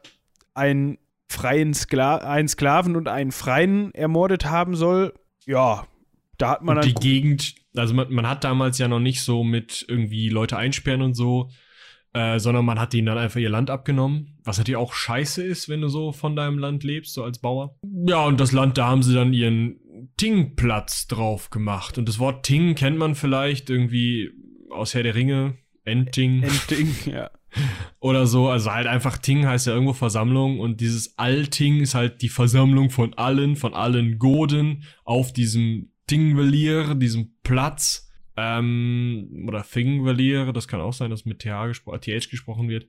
[0.54, 0.98] ein
[1.32, 5.14] freien Skla einen Sklaven und einen Freien ermordet haben soll,
[5.46, 5.88] ja,
[6.38, 9.44] da hat man und die Gegend, also man, man, hat damals ja noch nicht so
[9.44, 11.50] mit irgendwie Leute einsperren und so,
[12.14, 15.70] äh, sondern man hat ihnen dann einfach ihr Land abgenommen, was natürlich auch scheiße ist,
[15.70, 17.78] wenn du so von deinem Land lebst, so als Bauer.
[18.08, 19.80] Ja, und das Land, da haben sie dann ihren
[20.18, 21.98] Tingplatz drauf gemacht.
[21.98, 24.32] Und das Wort Ting kennt man vielleicht irgendwie
[24.70, 26.44] aus Herr der Ringe, Enting.
[26.44, 27.30] Enting, ja.
[28.00, 32.22] Oder so, also halt einfach Ting heißt ja irgendwo Versammlung und dieses Alting ist halt
[32.22, 38.08] die Versammlung von allen, von allen Goden auf diesem Tingvelier, diesem Platz.
[38.38, 42.88] Ähm, oder Thingvelier, das kann auch sein, dass mit TH, gespro TH gesprochen wird.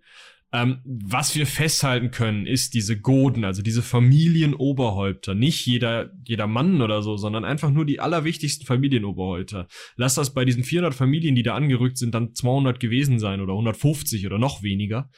[0.55, 5.35] Ähm, was wir festhalten können, ist diese Goden, also diese Familienoberhäupter.
[5.35, 9.67] Nicht jeder, jeder Mann oder so, sondern einfach nur die allerwichtigsten Familienoberhäupter.
[9.97, 13.53] Lass das bei diesen 400 Familien, die da angerückt sind, dann 200 gewesen sein oder
[13.53, 15.11] 150 oder noch weniger.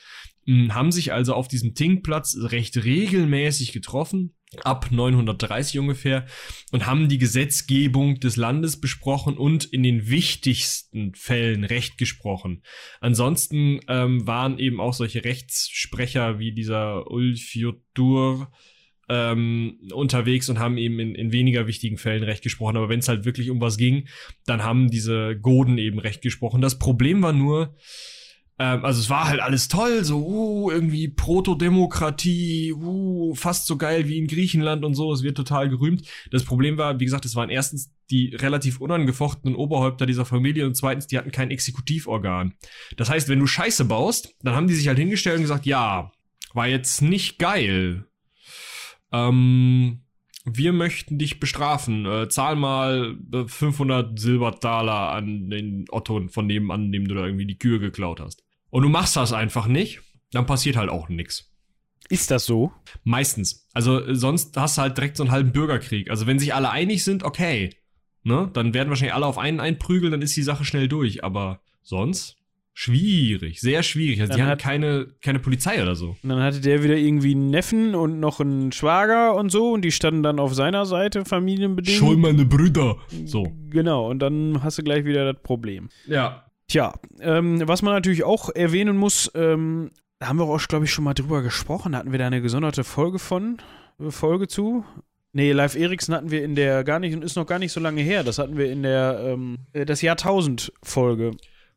[0.46, 6.26] Hm, haben sich also auf diesem Tingplatz recht regelmäßig getroffen ab 930 ungefähr
[6.72, 12.62] und haben die Gesetzgebung des Landes besprochen und in den wichtigsten Fällen Recht gesprochen.
[13.00, 18.50] Ansonsten ähm, waren eben auch solche Rechtssprecher wie dieser Ulfiodur
[19.08, 22.76] ähm, unterwegs und haben eben in, in weniger wichtigen Fällen Recht gesprochen.
[22.76, 24.08] Aber wenn es halt wirklich um was ging,
[24.46, 26.60] dann haben diese Goden eben Recht gesprochen.
[26.60, 27.76] Das Problem war nur,
[28.58, 34.06] Ähm, also es war halt alles toll, so uh, irgendwie Protodemokratie, uh, fast so geil
[34.08, 35.12] wie in Griechenland und so.
[35.12, 36.06] Es wird total gerühmt.
[36.30, 40.76] Das Problem war, wie gesagt, es waren erstens die relativ unangefochtenen Oberhäupter dieser Familie und
[40.76, 42.54] zweitens, die hatten kein Exekutivorgan.
[42.96, 46.12] Das heißt, wenn du Scheiße baust, dann haben die sich halt hingestellt und gesagt, ja,
[46.52, 48.06] war jetzt nicht geil.
[49.10, 50.04] Ähm,
[50.44, 52.06] wir möchten dich bestrafen.
[52.06, 57.46] Äh, zahl mal 500 äh, Silbertaler an den Otto von nebenan, dem du da irgendwie
[57.46, 58.43] die Kühe geklaut hast.
[58.74, 60.00] Und du machst das einfach nicht,
[60.32, 61.48] dann passiert halt auch nichts.
[62.08, 62.72] Ist das so?
[63.04, 63.68] Meistens.
[63.72, 66.10] Also sonst hast du halt direkt so einen halben Bürgerkrieg.
[66.10, 67.70] Also wenn sich alle einig sind, okay.
[68.24, 68.50] Ne?
[68.52, 71.22] Dann werden wahrscheinlich alle auf einen einprügeln, dann ist die Sache schnell durch.
[71.22, 72.36] Aber sonst
[72.76, 74.20] Schwierig, sehr schwierig.
[74.20, 76.16] Also die haben keine, keine Polizei oder so.
[76.24, 79.82] Und dann hatte der wieder irgendwie einen Neffen und noch einen Schwager und so und
[79.82, 81.96] die standen dann auf seiner Seite, familienbedingt.
[81.96, 82.96] Schau meine Brüder.
[83.26, 83.46] So.
[83.70, 85.88] Genau, und dann hast du gleich wieder das Problem.
[86.08, 86.46] Ja.
[86.68, 90.90] Tja, ähm, was man natürlich auch erwähnen muss, ähm, da haben wir auch, glaube ich,
[90.90, 91.94] schon mal drüber gesprochen.
[91.96, 93.58] Hatten wir da eine gesonderte Folge von,
[94.00, 94.84] äh, Folge zu?
[95.32, 97.80] Nee, Live Eriksen hatten wir in der gar nicht, und ist noch gar nicht so
[97.80, 98.22] lange her.
[98.22, 101.32] Das hatten wir in der, ähm, äh, das Jahrtausend-Folge.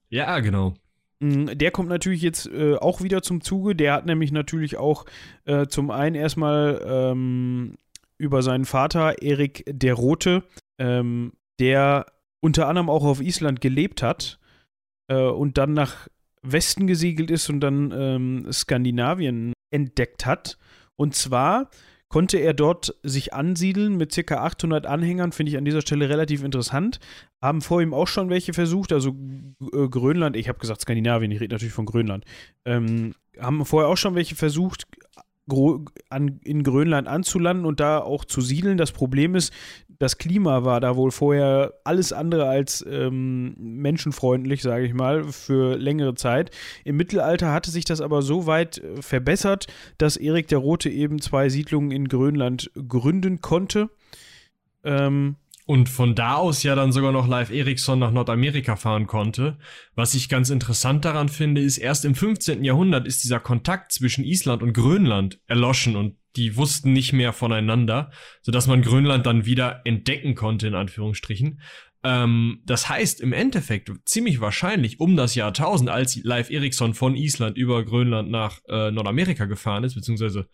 [0.09, 0.75] Ja, genau.
[1.19, 3.75] Mm, der kommt natürlich jetzt äh, auch wieder zum Zuge.
[3.75, 5.05] Der hat nämlich natürlich auch
[5.45, 7.75] äh, zum einen erstmal ähm,
[8.17, 10.43] über seinen Vater Erik der Rote,
[10.77, 12.05] ähm, der
[12.39, 14.39] unter anderem auch auf Island gelebt hat
[15.07, 16.07] äh, und dann nach
[16.41, 20.57] Westen gesiegelt ist und dann ähm, Skandinavien entdeckt hat.
[20.95, 21.69] Und zwar
[22.09, 24.35] konnte er dort sich ansiedeln mit ca.
[24.37, 26.99] 800 Anhängern, finde ich an dieser Stelle relativ interessant.
[27.41, 29.15] Haben vor ihm auch schon welche versucht, also
[29.73, 32.23] äh, Grönland, ich habe gesagt Skandinavien, ich rede natürlich von Grönland,
[32.65, 34.87] ähm, haben vorher auch schon welche versucht,
[36.09, 38.77] an, in Grönland anzulanden und da auch zu siedeln.
[38.77, 39.53] Das Problem ist,
[39.99, 45.77] das Klima war da wohl vorher alles andere als ähm, menschenfreundlich, sage ich mal, für
[45.77, 46.51] längere Zeit.
[46.83, 51.21] Im Mittelalter hatte sich das aber so weit äh, verbessert, dass Erik der Rote eben
[51.21, 53.89] zwei Siedlungen in Grönland gründen konnte.
[54.83, 59.57] Ähm, und von da aus ja dann sogar noch Live Ericsson nach Nordamerika fahren konnte.
[59.95, 62.63] Was ich ganz interessant daran finde, ist, erst im 15.
[62.63, 68.11] Jahrhundert ist dieser Kontakt zwischen Island und Grönland erloschen und die wussten nicht mehr voneinander,
[68.41, 71.59] sodass man Grönland dann wieder entdecken konnte, in Anführungsstrichen.
[72.03, 77.15] Ähm, das heißt, im Endeffekt, ziemlich wahrscheinlich um das Jahr 1000, als Live Ericsson von
[77.15, 80.47] Island über Grönland nach äh, Nordamerika gefahren ist, beziehungsweise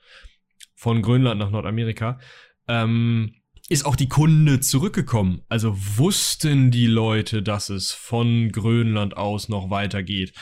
[0.75, 2.19] von Grönland nach Nordamerika,
[2.67, 3.35] ähm,
[3.69, 5.41] ist auch die Kunde zurückgekommen.
[5.47, 10.33] Also wussten die Leute, dass es von Grönland aus noch weitergeht.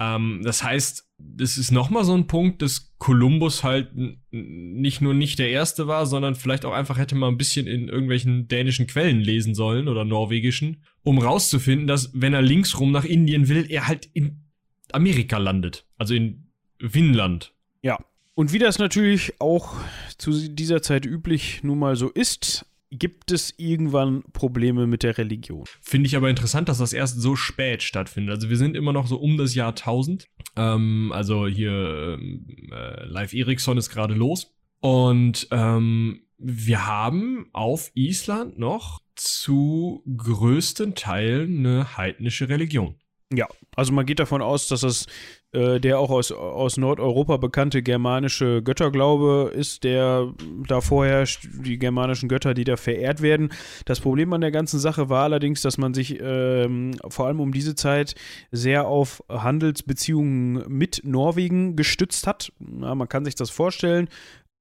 [0.00, 3.90] Ähm, das heißt, das ist nochmal so ein Punkt, dass Kolumbus halt
[4.30, 7.88] nicht nur nicht der Erste war, sondern vielleicht auch einfach hätte mal ein bisschen in
[7.88, 13.48] irgendwelchen dänischen Quellen lesen sollen oder norwegischen, um rauszufinden, dass wenn er linksrum nach Indien
[13.48, 14.44] will, er halt in
[14.92, 15.84] Amerika landet.
[15.98, 16.46] Also in
[16.80, 17.52] Finnland.
[17.82, 17.98] Ja,
[18.34, 19.74] und wie das natürlich auch
[20.16, 25.64] zu dieser Zeit üblich nun mal so ist, gibt es irgendwann Probleme mit der Religion.
[25.80, 28.34] Finde ich aber interessant, dass das erst so spät stattfindet.
[28.34, 30.26] Also wir sind immer noch so um das Jahr 1000.
[30.56, 34.52] Ähm, also hier ähm, äh, Live Ericsson ist gerade los.
[34.80, 42.96] Und ähm, wir haben auf Island noch zu größten Teilen eine heidnische Religion.
[43.32, 45.06] Ja, also man geht davon aus, dass das
[45.52, 50.32] äh, der auch aus, aus Nordeuropa bekannte germanische Götterglaube ist, der
[50.68, 53.50] da vorherrscht, die germanischen Götter, die da verehrt werden.
[53.84, 57.52] Das Problem an der ganzen Sache war allerdings, dass man sich ähm, vor allem um
[57.52, 58.14] diese Zeit
[58.52, 62.52] sehr auf Handelsbeziehungen mit Norwegen gestützt hat.
[62.80, 64.08] Ja, man kann sich das vorstellen.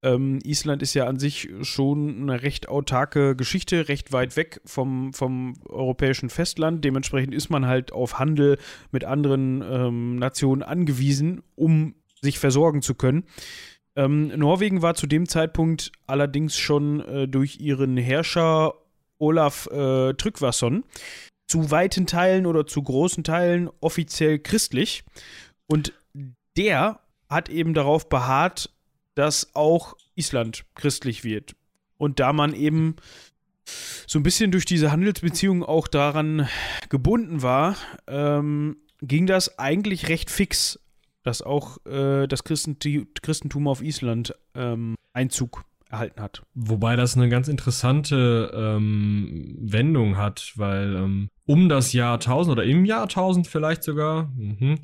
[0.01, 5.13] Ähm, Island ist ja an sich schon eine recht autarke Geschichte, recht weit weg vom,
[5.13, 6.85] vom europäischen Festland.
[6.85, 8.57] Dementsprechend ist man halt auf Handel
[8.91, 13.25] mit anderen ähm, Nationen angewiesen, um sich versorgen zu können.
[13.95, 18.75] Ähm, Norwegen war zu dem Zeitpunkt allerdings schon äh, durch ihren Herrscher
[19.17, 20.85] Olaf äh, Tryggvason
[21.47, 25.03] zu weiten Teilen oder zu großen Teilen offiziell christlich.
[25.67, 25.93] Und
[26.55, 28.69] der hat eben darauf beharrt,
[29.19, 31.53] dass auch Island christlich wird.
[31.97, 32.95] Und da man eben
[34.07, 36.47] so ein bisschen durch diese Handelsbeziehungen auch daran
[36.87, 37.75] gebunden war,
[38.07, 40.79] ähm, ging das eigentlich recht fix,
[41.23, 46.43] dass auch äh, das Christentum auf Island ähm, Einzug erhalten hat.
[46.53, 52.63] Wobei das eine ganz interessante ähm, Wendung hat, weil ähm, um das Jahr 1000 oder
[52.63, 54.79] im Jahr 1000 vielleicht sogar, mhm,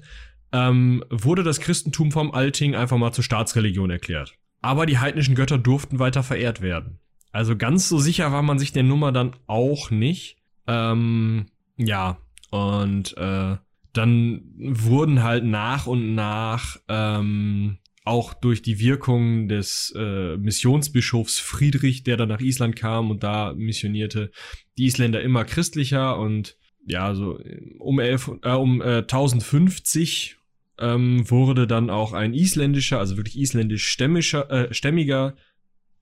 [0.55, 4.37] ähm, wurde das Christentum vom Alting einfach mal zur Staatsreligion erklärt.
[4.61, 6.99] Aber die heidnischen Götter durften weiter verehrt werden.
[7.31, 10.37] Also ganz so sicher war man sich der Nummer dann auch nicht.
[10.65, 12.17] Ähm, ja,
[12.51, 13.57] und äh,
[13.91, 22.03] dann wurden halt nach und nach ähm, auch durch die Wirkung des äh, Missionsbischofs Friedrich,
[22.03, 24.31] der dann nach Island kam und da missionierte,
[24.77, 26.55] die Isländer immer christlicher und
[26.87, 27.39] ja, so
[27.79, 30.37] um, elf, äh, um äh, 1050
[30.79, 35.35] ähm, wurde dann auch ein isländischer, also wirklich isländisch stämmischer, äh, stämmiger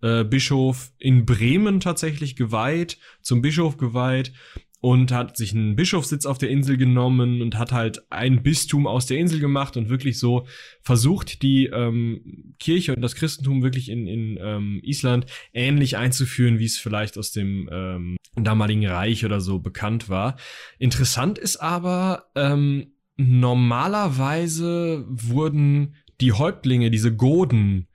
[0.01, 4.33] äh, Bischof in Bremen tatsächlich geweiht, zum Bischof geweiht
[4.83, 9.05] und hat sich einen Bischofssitz auf der Insel genommen und hat halt ein Bistum aus
[9.05, 10.45] der Insel gemacht und wirklich so
[10.81, 16.65] versucht, die ähm, Kirche und das Christentum wirklich in, in ähm, Island ähnlich einzuführen, wie
[16.65, 20.35] es vielleicht aus dem ähm, damaligen Reich oder so bekannt war.
[20.79, 27.87] Interessant ist aber, ähm, normalerweise wurden die Häuptlinge, diese Goden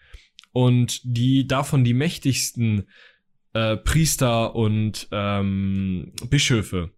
[0.53, 2.89] und die davon die mächtigsten
[3.53, 6.91] äh, Priester und ähm, Bischöfe.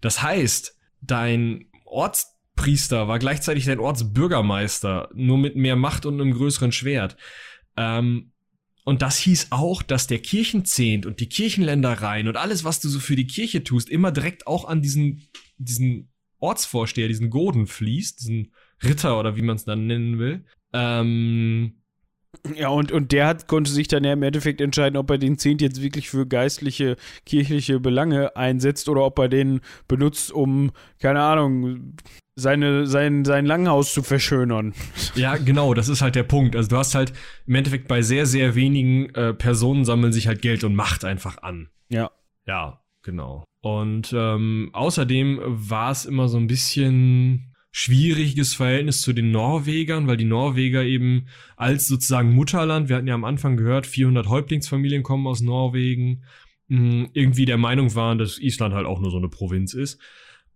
[0.00, 6.72] Das heißt, dein Ortspriester war gleichzeitig dein Ortsbürgermeister, nur mit mehr Macht und einem größeren
[6.72, 7.16] Schwert.
[7.76, 8.32] Ähm,
[8.84, 13.00] und das hieß auch, dass der Kirchenzehnt und die Kirchenländereien und alles, was du so
[13.00, 15.22] für die Kirche tust, immer direkt auch an diesen,
[15.58, 16.08] diesen
[16.46, 20.44] Ortsvorsteher, diesen Goden fließt, diesen Ritter oder wie man es dann nennen will.
[20.72, 21.74] Ähm,
[22.54, 25.38] ja, und, und der hat, konnte sich dann ja im Endeffekt entscheiden, ob er den
[25.38, 31.22] Zehnt jetzt wirklich für geistliche, kirchliche Belange einsetzt oder ob er den benutzt, um, keine
[31.22, 31.96] Ahnung,
[32.36, 34.74] seine, sein, sein Langhaus zu verschönern.
[35.14, 36.54] Ja, genau, das ist halt der Punkt.
[36.56, 37.14] Also du hast halt
[37.46, 41.42] im Endeffekt bei sehr, sehr wenigen äh, Personen sammeln sich halt Geld und Macht einfach
[41.42, 41.70] an.
[41.88, 42.10] Ja.
[42.46, 43.44] Ja, genau.
[43.66, 50.16] Und ähm, außerdem war es immer so ein bisschen schwieriges Verhältnis zu den Norwegern, weil
[50.16, 51.26] die Norweger eben
[51.56, 56.22] als sozusagen Mutterland, wir hatten ja am Anfang gehört, 400 Häuptlingsfamilien kommen aus Norwegen,
[56.68, 60.00] hm, irgendwie der Meinung waren, dass Island halt auch nur so eine Provinz ist.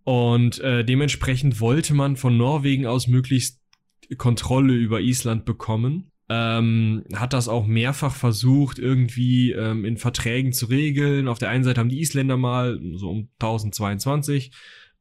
[0.05, 3.59] Und äh, dementsprechend wollte man von Norwegen aus möglichst
[4.17, 6.10] Kontrolle über Island bekommen.
[6.33, 11.27] Ähm, hat das auch mehrfach versucht, irgendwie ähm, in Verträgen zu regeln.
[11.27, 14.51] Auf der einen Seite haben die Isländer mal, so um 1022,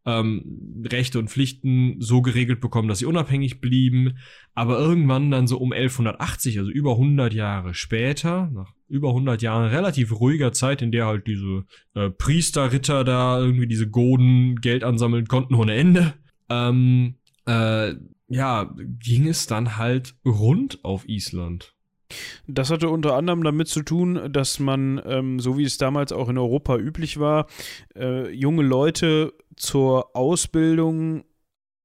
[0.07, 4.19] ähm, Rechte und Pflichten so geregelt bekommen, dass sie unabhängig blieben.
[4.55, 9.69] Aber irgendwann dann so um 1180, also über 100 Jahre später, nach über 100 Jahren
[9.69, 11.65] relativ ruhiger Zeit, in der halt diese
[11.95, 16.15] äh, Priesterritter da irgendwie diese Goden Geld ansammeln konnten ohne Ende,
[16.49, 17.15] ähm,
[17.47, 17.95] äh,
[18.31, 21.75] ja, ging es dann halt rund auf Island.
[22.47, 26.29] Das hatte unter anderem damit zu tun, dass man, ähm, so wie es damals auch
[26.29, 27.47] in Europa üblich war,
[27.95, 31.25] äh, junge Leute zur Ausbildung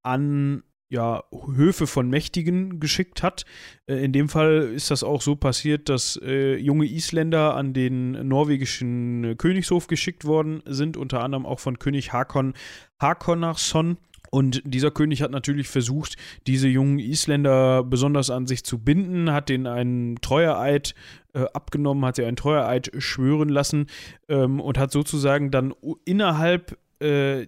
[0.02, 3.44] an ja, Höfe von Mächtigen geschickt hat.
[3.86, 8.12] Äh, in dem Fall ist das auch so passiert, dass äh, junge Isländer an den
[8.28, 12.54] norwegischen Königshof geschickt worden sind, unter anderem auch von König Hakon
[13.00, 13.98] Hakonarsson.
[14.30, 19.48] Und dieser König hat natürlich versucht, diese jungen Isländer besonders an sich zu binden, hat
[19.48, 20.94] denen einen Treueeid
[21.34, 23.86] äh, abgenommen, hat sie einen Treueeid schwören lassen
[24.28, 27.46] ähm, und hat sozusagen dann innerhalb äh,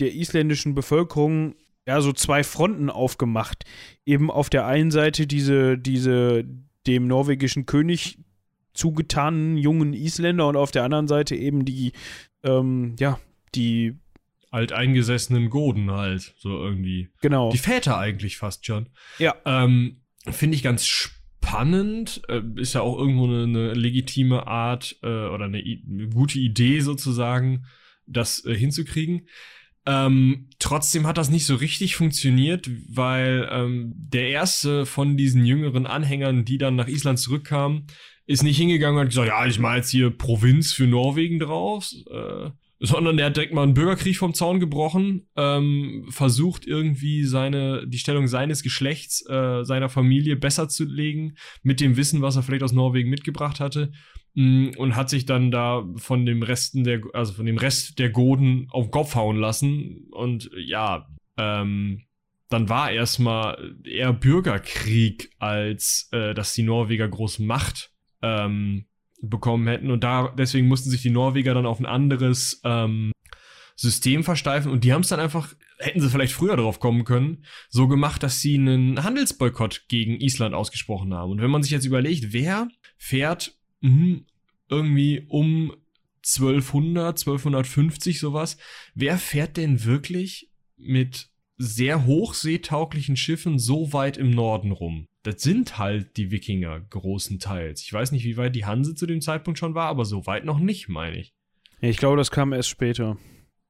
[0.00, 1.54] der isländischen Bevölkerung
[1.86, 3.64] ja so zwei Fronten aufgemacht.
[4.04, 6.44] Eben auf der einen Seite diese, diese
[6.86, 8.18] dem norwegischen König
[8.74, 11.92] zugetanen jungen Isländer und auf der anderen Seite eben die,
[12.44, 13.18] ähm, ja,
[13.54, 13.96] die
[14.50, 17.08] alteingesessenen Goden halt, so irgendwie.
[17.20, 17.50] Genau.
[17.50, 18.88] Die Väter eigentlich fast schon.
[19.18, 19.34] Ja.
[19.44, 22.22] Ähm, Finde ich ganz spannend.
[22.28, 26.80] Äh, ist ja auch irgendwo eine, eine legitime Art äh, oder eine, eine, gute Idee
[26.80, 27.64] sozusagen,
[28.06, 29.28] das äh, hinzukriegen.
[29.86, 35.86] Ähm, trotzdem hat das nicht so richtig funktioniert, weil ähm, der erste von diesen jüngeren
[35.86, 37.86] Anhängern, die dann nach Island zurückkamen,
[38.26, 41.90] ist nicht hingegangen und hat gesagt, ja, ich mache jetzt hier Provinz für Norwegen drauf,
[42.10, 42.50] äh,
[42.80, 47.98] sondern der hat direkt mal einen Bürgerkrieg vom Zaun gebrochen, ähm, versucht irgendwie seine, die
[47.98, 52.62] Stellung seines Geschlechts, äh, seiner Familie besser zu legen, mit dem Wissen, was er vielleicht
[52.62, 53.90] aus Norwegen mitgebracht hatte,
[54.34, 57.98] mh, mm, und hat sich dann da von dem Resten der, also von dem Rest
[57.98, 60.06] der Goden auf den Kopf hauen lassen.
[60.12, 62.04] Und ja, ähm,
[62.48, 67.90] dann war erstmal eher Bürgerkrieg, als äh, dass die Norweger große Macht
[68.22, 68.86] ähm,
[69.20, 69.90] bekommen hätten.
[69.90, 73.12] Und da deswegen mussten sich die Norweger dann auf ein anderes ähm,
[73.76, 74.70] System versteifen.
[74.70, 78.22] Und die haben es dann einfach, hätten sie vielleicht früher drauf kommen können, so gemacht,
[78.22, 81.32] dass sie einen Handelsboykott gegen Island ausgesprochen haben.
[81.32, 84.20] Und wenn man sich jetzt überlegt, wer fährt mh,
[84.68, 85.72] irgendwie um
[86.24, 88.58] 1200, 1250 sowas,
[88.94, 95.06] wer fährt denn wirklich mit sehr hochseetauglichen Schiffen so weit im Norden rum?
[95.28, 97.82] Das sind halt die Wikinger großenteils.
[97.82, 100.44] Ich weiß nicht, wie weit die Hanse zu dem Zeitpunkt schon war, aber so weit
[100.44, 101.34] noch nicht, meine ich.
[101.80, 103.16] Ja, ich glaube, das kam erst später.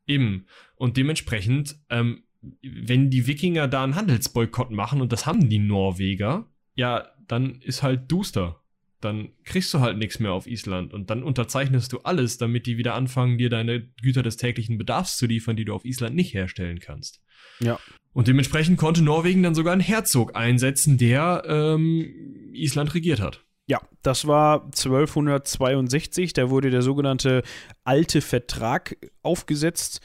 [0.07, 0.47] Eben.
[0.77, 2.23] Und dementsprechend ähm,
[2.63, 7.83] wenn die Wikinger da einen Handelsboykott machen und das haben die Norweger, ja, dann ist
[7.83, 8.63] halt duster.
[9.01, 12.79] Dann kriegst du halt nichts mehr auf Island und dann unterzeichnest du alles, damit die
[12.79, 16.35] wieder anfangen, dir deine Güter des täglichen Bedarfs zu liefern, die du auf Island nicht
[16.35, 17.23] herstellen kannst.
[17.61, 17.79] Ja.
[18.13, 23.45] Und dementsprechend konnte Norwegen dann sogar einen Herzog einsetzen, der ähm, Island regiert hat.
[23.69, 26.33] Ja, das war 1262.
[26.33, 27.43] Da wurde der sogenannte
[27.85, 30.01] Alte Vertrag aufgesetzt,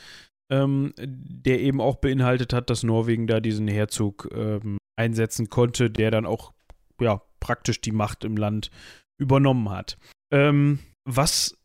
[0.51, 6.11] ähm, der eben auch beinhaltet hat, dass Norwegen da diesen Herzog ähm, einsetzen konnte, der
[6.11, 6.53] dann auch
[6.99, 8.69] ja, praktisch die Macht im Land
[9.17, 9.97] übernommen hat.
[10.31, 11.57] Ähm, was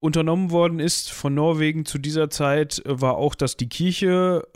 [0.00, 4.46] unternommen worden ist von Norwegen zu dieser Zeit, war auch, dass die Kirche,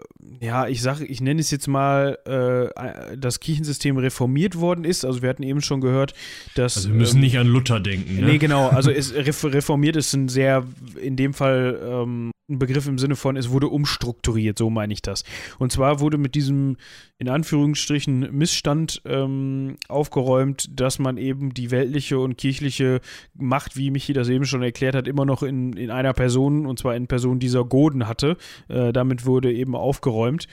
[0.40, 5.04] ja, ich sage, ich nenne es jetzt mal, äh, das Kirchensystem reformiert worden ist.
[5.04, 6.14] Also wir hatten eben schon gehört,
[6.54, 6.78] dass.
[6.78, 8.20] Also wir müssen ähm, nicht an Luther denken.
[8.20, 8.26] Ne?
[8.26, 8.68] Nee, genau.
[8.68, 10.64] Also es, reformiert ist ein sehr,
[11.00, 15.00] in dem Fall ähm, ein Begriff im Sinne von, es wurde umstrukturiert, so meine ich
[15.00, 15.24] das.
[15.58, 16.76] Und zwar wurde mit diesem,
[17.18, 23.00] in Anführungsstrichen, Missstand ähm, aufgeräumt, dass man eben die weltliche und kirchliche
[23.34, 26.78] Macht, wie Michi das eben schon erklärt hat, immer noch in, in einer Person, und
[26.78, 28.36] zwar in Person dieser Goden hatte.
[28.68, 30.46] Äh, damit wurde eben aufgeräumt.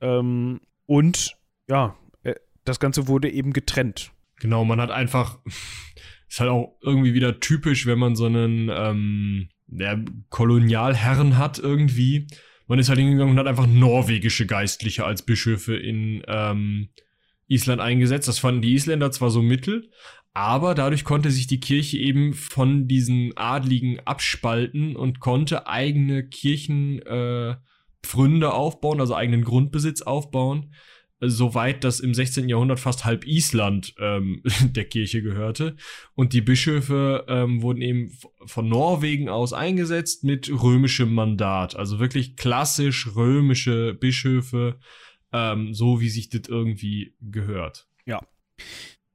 [0.00, 1.36] Ähm, und
[1.68, 2.34] ja, äh,
[2.64, 4.10] das Ganze wurde eben getrennt.
[4.40, 5.38] Genau, man hat einfach,
[6.28, 12.26] ist halt auch irgendwie wieder typisch, wenn man so einen, ähm der Kolonialherren hat irgendwie.
[12.66, 16.88] Man ist halt hingegangen und hat einfach norwegische Geistliche als Bischöfe in ähm,
[17.46, 18.28] Island eingesetzt.
[18.28, 19.90] Das fanden die Isländer zwar so mittel,
[20.34, 28.46] aber dadurch konnte sich die Kirche eben von diesen Adligen abspalten und konnte eigene Kirchenpfründe
[28.46, 30.74] äh, aufbauen, also eigenen Grundbesitz aufbauen,
[31.20, 32.48] soweit das im 16.
[32.48, 35.76] Jahrhundert fast halb Island ähm, der Kirche gehörte.
[36.14, 38.12] Und die Bischöfe ähm, wurden eben
[38.44, 41.76] von Norwegen aus eingesetzt mit römischem Mandat.
[41.76, 44.78] Also wirklich klassisch römische Bischöfe,
[45.32, 47.88] ähm, so wie sich das irgendwie gehört.
[48.04, 48.20] Ja.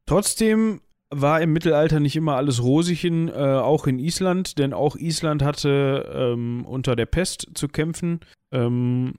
[0.06, 0.82] Trotzdem
[1.12, 6.10] war im Mittelalter nicht immer alles Rosichen, äh, auch in Island, denn auch Island hatte
[6.14, 8.22] ähm, unter der Pest zu kämpfen.
[8.52, 9.16] Ähm,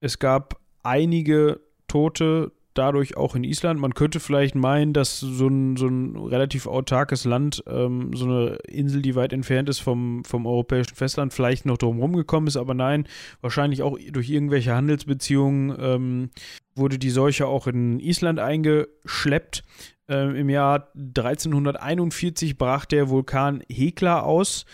[0.00, 3.80] es gab einige Tote dadurch auch in Island.
[3.80, 8.58] Man könnte vielleicht meinen, dass so ein, so ein relativ autarkes Land, ähm, so eine
[8.68, 12.74] Insel, die weit entfernt ist vom, vom europäischen Festland, vielleicht noch drumherum gekommen ist, aber
[12.74, 13.06] nein,
[13.40, 16.30] wahrscheinlich auch durch irgendwelche Handelsbeziehungen ähm,
[16.74, 19.64] wurde die Seuche auch in Island eingeschleppt.
[20.08, 24.66] Ähm, Im Jahr 1341 brach der Vulkan Hekla aus.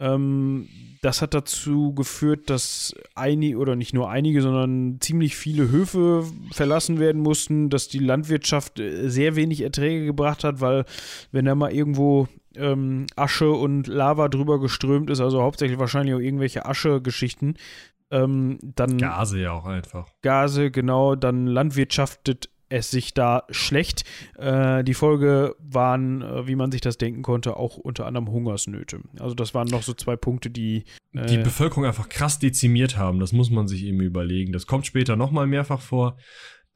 [0.00, 0.68] Ähm,
[1.02, 6.98] das hat dazu geführt, dass einige, oder nicht nur einige, sondern ziemlich viele Höfe verlassen
[6.98, 10.84] werden mussten, dass die Landwirtschaft äh, sehr wenig Erträge gebracht hat, weil
[11.32, 16.20] wenn da mal irgendwo ähm, Asche und Lava drüber geströmt ist, also hauptsächlich wahrscheinlich auch
[16.20, 17.54] irgendwelche Asche-Geschichten,
[18.10, 18.98] ähm, dann.
[18.98, 20.08] Gase ja auch einfach.
[20.22, 24.04] Gase, genau, dann landwirtschaftet es sich da schlecht.
[24.38, 29.00] Äh, die Folge waren, äh, wie man sich das denken konnte, auch unter anderem Hungersnöte.
[29.18, 33.20] Also das waren noch so zwei Punkte, die äh, die Bevölkerung einfach krass dezimiert haben.
[33.20, 34.52] Das muss man sich eben überlegen.
[34.52, 36.16] Das kommt später nochmal mehrfach vor.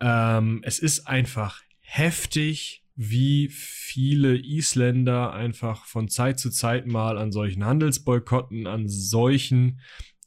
[0.00, 7.32] Ähm, es ist einfach heftig, wie viele Isländer einfach von Zeit zu Zeit mal an
[7.32, 9.80] solchen Handelsboykotten, an solchen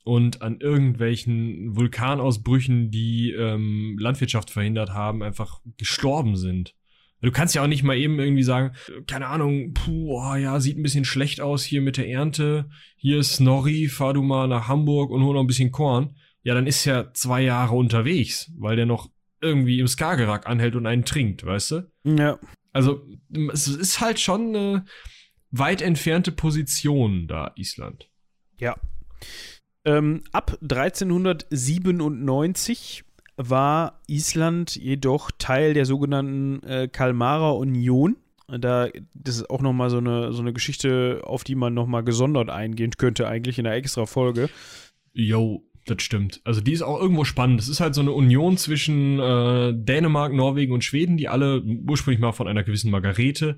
[0.08, 6.74] und an irgendwelchen Vulkanausbrüchen, die ähm, Landwirtschaft verhindert haben, einfach gestorben sind.
[7.22, 8.74] Du kannst ja auch nicht mal eben irgendwie sagen,
[9.06, 12.70] keine Ahnung, puh, oh ja, sieht ein bisschen schlecht aus hier mit der Ernte.
[12.96, 16.16] Hier ist Snorri, fahr du mal nach Hamburg und hol noch ein bisschen Korn.
[16.42, 19.10] Ja, dann ist er zwei Jahre unterwegs, weil der noch
[19.42, 21.92] irgendwie im Skagerrak anhält und einen trinkt, weißt du?
[22.06, 22.40] Ja.
[22.72, 23.06] Also,
[23.52, 24.86] es ist halt schon eine
[25.52, 28.10] weit entfernte Position da, Island.
[28.58, 28.78] Ja.
[29.88, 33.04] Ähm, ab 1397
[33.38, 38.18] war Island jedoch Teil der sogenannten äh, Kalmarer Union.
[38.50, 42.50] Da, das ist auch nochmal so eine, so eine Geschichte, auf die man nochmal gesondert
[42.50, 44.50] eingehen könnte, eigentlich in einer extra Folge.
[45.14, 46.42] Jo, das stimmt.
[46.44, 47.62] Also die ist auch irgendwo spannend.
[47.62, 52.20] Es ist halt so eine Union zwischen äh, Dänemark, Norwegen und Schweden, die alle ursprünglich
[52.20, 53.56] mal von einer gewissen Margarete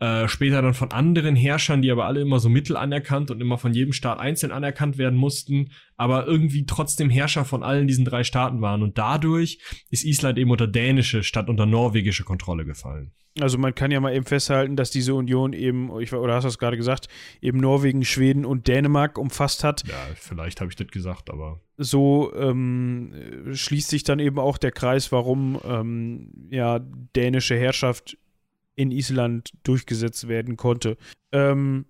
[0.00, 3.58] äh, später dann von anderen Herrschern, die aber alle immer so mittel anerkannt und immer
[3.58, 8.22] von jedem Staat einzeln anerkannt werden mussten, aber irgendwie trotzdem Herrscher von allen diesen drei
[8.22, 8.82] Staaten waren.
[8.82, 9.58] Und dadurch
[9.90, 13.12] ist Island eben unter dänische statt unter norwegische Kontrolle gefallen.
[13.40, 16.58] Also man kann ja mal eben festhalten, dass diese Union eben, oder hast du es
[16.58, 17.08] gerade gesagt,
[17.40, 19.86] eben Norwegen, Schweden und Dänemark umfasst hat.
[19.86, 21.60] Ja, vielleicht habe ich das gesagt, aber.
[21.76, 23.12] So ähm,
[23.52, 26.80] schließt sich dann eben auch der Kreis, warum ähm, ja
[27.14, 28.16] dänische Herrschaft
[28.78, 30.96] in Island durchgesetzt werden konnte.
[31.32, 31.84] Ähm,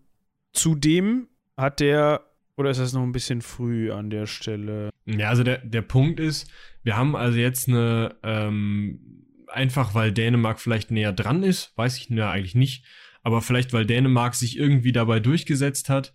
[0.52, 2.24] zudem hat der
[2.56, 4.90] Oder ist das noch ein bisschen früh an der Stelle?
[5.04, 6.50] Ja, also der, der Punkt ist,
[6.82, 12.08] wir haben also jetzt eine, ähm, einfach weil Dänemark vielleicht näher dran ist, weiß ich
[12.08, 12.84] ja eigentlich nicht,
[13.22, 16.14] aber vielleicht weil Dänemark sich irgendwie dabei durchgesetzt hat,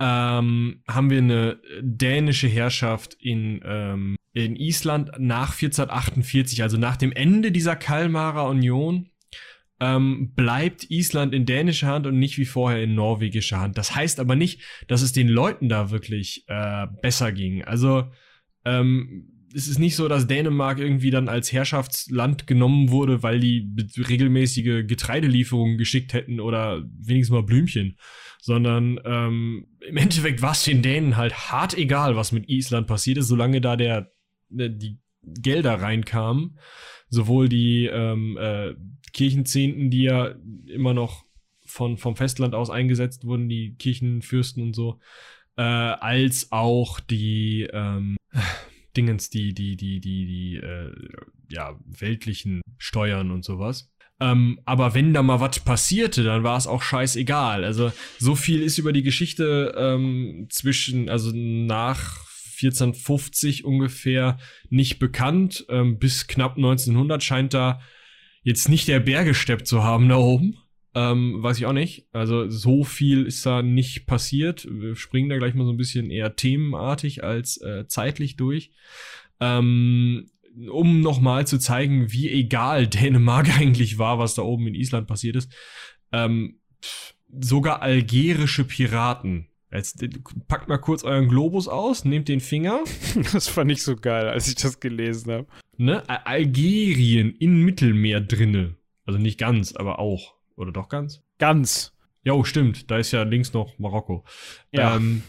[0.00, 7.12] ähm, haben wir eine dänische Herrschaft in, ähm, in Island nach 1448, also nach dem
[7.12, 9.10] Ende dieser Kalmarer Union,
[9.80, 13.76] ähm, bleibt Island in dänischer Hand und nicht wie vorher in norwegischer Hand.
[13.76, 17.62] Das heißt aber nicht, dass es den Leuten da wirklich äh, besser ging.
[17.62, 18.04] Also
[18.64, 23.66] ähm, es ist nicht so, dass Dänemark irgendwie dann als Herrschaftsland genommen wurde, weil die
[23.96, 27.96] regelmäßige Getreidelieferungen geschickt hätten oder wenigstens mal Blümchen,
[28.40, 33.18] sondern ähm, im Endeffekt war es den Dänen halt hart egal, was mit Island passiert
[33.18, 34.12] ist, solange da der,
[34.48, 36.58] der die Gelder reinkamen,
[37.08, 38.74] sowohl die ähm, äh,
[39.16, 40.34] Kirchenzehnten, die ja
[40.66, 41.24] immer noch
[41.64, 45.00] von, vom Festland aus eingesetzt wurden, die Kirchenfürsten und so,
[45.56, 48.18] äh, als auch die ähm,
[48.96, 50.92] Dingens, die, die, die, die, die, äh,
[51.50, 53.90] ja, weltlichen Steuern und sowas.
[54.20, 57.64] Ähm, aber wenn da mal was passierte, dann war es auch scheißegal.
[57.64, 62.18] Also so viel ist über die Geschichte ähm, zwischen, also nach
[62.62, 64.36] 1450 ungefähr
[64.68, 65.64] nicht bekannt.
[65.70, 67.80] Ähm, bis knapp 1900 scheint da
[68.46, 70.56] jetzt nicht der Bär gesteppt zu haben da oben.
[70.94, 72.06] Ähm, weiß ich auch nicht.
[72.12, 74.68] Also so viel ist da nicht passiert.
[74.70, 78.70] Wir springen da gleich mal so ein bisschen eher themenartig als äh, zeitlich durch.
[79.40, 80.30] Ähm,
[80.70, 85.34] um nochmal zu zeigen, wie egal Dänemark eigentlich war, was da oben in Island passiert
[85.34, 85.52] ist.
[86.12, 86.60] Ähm,
[87.40, 89.48] sogar algerische Piraten.
[89.72, 90.04] Jetzt
[90.46, 92.84] packt mal kurz euren Globus aus, nehmt den Finger.
[93.32, 95.46] Das fand ich so geil, als ich das gelesen habe.
[95.76, 96.02] Ne?
[96.08, 98.76] Algerien in Mittelmeer drinne.
[99.04, 100.34] Also nicht ganz, aber auch.
[100.56, 101.22] Oder doch ganz?
[101.38, 101.92] Ganz.
[102.24, 102.90] Jo, stimmt.
[102.90, 104.24] Da ist ja links noch Marokko.
[104.72, 104.96] Ja.
[104.96, 105.22] Ähm,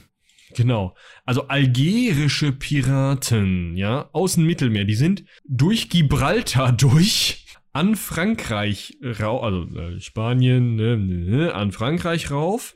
[0.56, 0.96] genau.
[1.26, 9.44] Also algerische Piraten, ja, aus dem Mittelmeer, die sind durch Gibraltar durch an Frankreich rauf,
[9.44, 12.74] also äh, Spanien, ne, ne, an Frankreich rauf,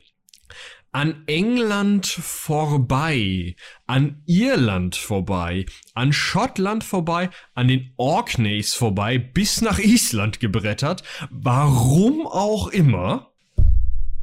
[0.92, 9.78] an England vorbei, an Irland vorbei, an Schottland vorbei, an den Orkneys vorbei, bis nach
[9.78, 11.02] Island gebrettert.
[11.30, 13.31] Warum auch immer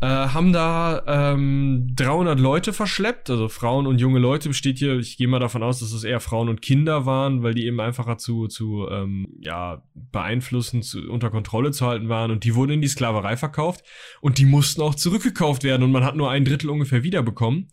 [0.01, 4.97] äh, haben da ähm, 300 Leute verschleppt, also Frauen und junge Leute besteht hier.
[4.97, 7.79] Ich gehe mal davon aus, dass es eher Frauen und Kinder waren, weil die eben
[7.79, 12.71] einfacher zu, zu ähm, ja, beeinflussen, zu, unter Kontrolle zu halten waren und die wurden
[12.71, 13.83] in die Sklaverei verkauft
[14.21, 17.67] und die mussten auch zurückgekauft werden und man hat nur ein Drittel ungefähr wiederbekommen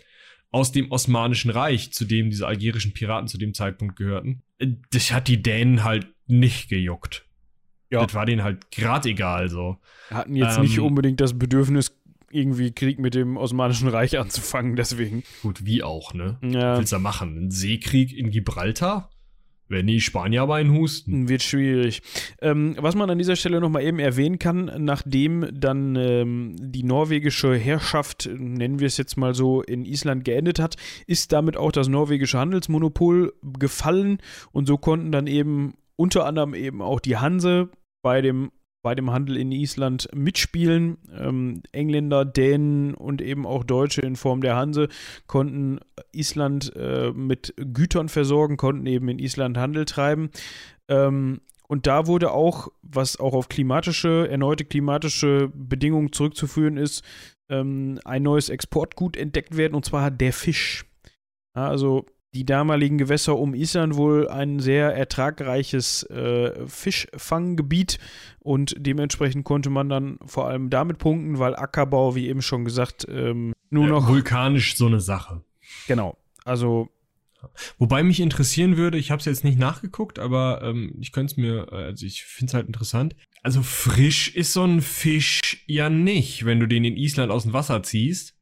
[0.51, 4.43] aus dem Osmanischen Reich, zu dem diese algerischen Piraten zu dem Zeitpunkt gehörten.
[4.59, 7.25] Äh, das hat die Dänen halt nicht gejuckt.
[7.91, 8.05] Ja.
[8.05, 9.77] Das war denen halt grad egal so.
[10.11, 11.97] Hatten jetzt Ähm, nicht unbedingt das Bedürfnis,
[12.37, 15.23] irgendwie Krieg mit dem Osmanischen Reich anzufangen, deswegen.
[15.43, 16.39] Gut, wie auch, ne?
[16.43, 16.73] Ja.
[16.73, 17.47] Was willst du da machen?
[17.47, 19.11] Ein Seekrieg in Gibraltar?
[19.69, 21.29] Wenn die Spanier aber einen husten.
[21.29, 22.01] Wird schwierig.
[22.41, 27.57] Ähm, was man an dieser Stelle nochmal eben erwähnen kann, nachdem dann ähm, die norwegische
[27.57, 30.77] Herrschaft, nennen wir es jetzt mal so, in Island geendet hat,
[31.09, 34.19] ist damit auch das norwegische Handelsmonopol gefallen
[34.53, 37.71] und so konnten dann eben unter anderem eben auch die Hanse
[38.03, 38.53] bei dem
[38.87, 40.99] bei dem Handel in Island mitspielen.
[41.13, 44.87] Ähm, Engländer, Dänen und eben auch Deutsche in Form der Hanse
[45.27, 45.81] konnten
[46.13, 50.31] Island äh, mit Gütern versorgen, konnten eben in Island Handel treiben.
[50.87, 57.03] Ähm, und da wurde auch, was auch auf klimatische, erneute klimatische Bedingungen zurückzuführen ist,
[57.49, 60.85] ähm, ein neues Exportgut entdeckt werden, und zwar der Fisch.
[61.55, 62.07] Also
[62.37, 67.99] die damaligen Gewässer um Island wohl ein sehr ertragreiches äh, Fischfanggebiet
[68.41, 73.07] und dementsprechend konnte man dann vor allem damit punkten, weil Ackerbau, wie eben schon gesagt,
[73.09, 74.09] ähm, nur Äh, noch.
[74.09, 75.43] vulkanisch so eine Sache.
[75.89, 76.19] Genau.
[76.45, 76.89] Also,
[77.79, 81.37] Wobei mich interessieren würde, ich habe es jetzt nicht nachgeguckt, aber ähm, ich könnte es
[81.37, 83.15] mir, äh, also ich finde es halt interessant.
[83.43, 87.53] Also frisch ist so ein Fisch ja nicht, wenn du den in Island aus dem
[87.53, 88.36] Wasser ziehst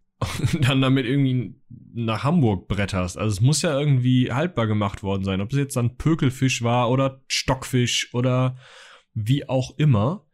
[0.53, 1.55] und dann damit irgendwie
[1.95, 3.19] nach Hamburg bretterst.
[3.19, 5.41] Also es muss ja irgendwie haltbar gemacht worden sein.
[5.41, 8.57] Ob es jetzt dann Pökelfisch war oder Stockfisch oder
[9.15, 10.27] wie auch immer,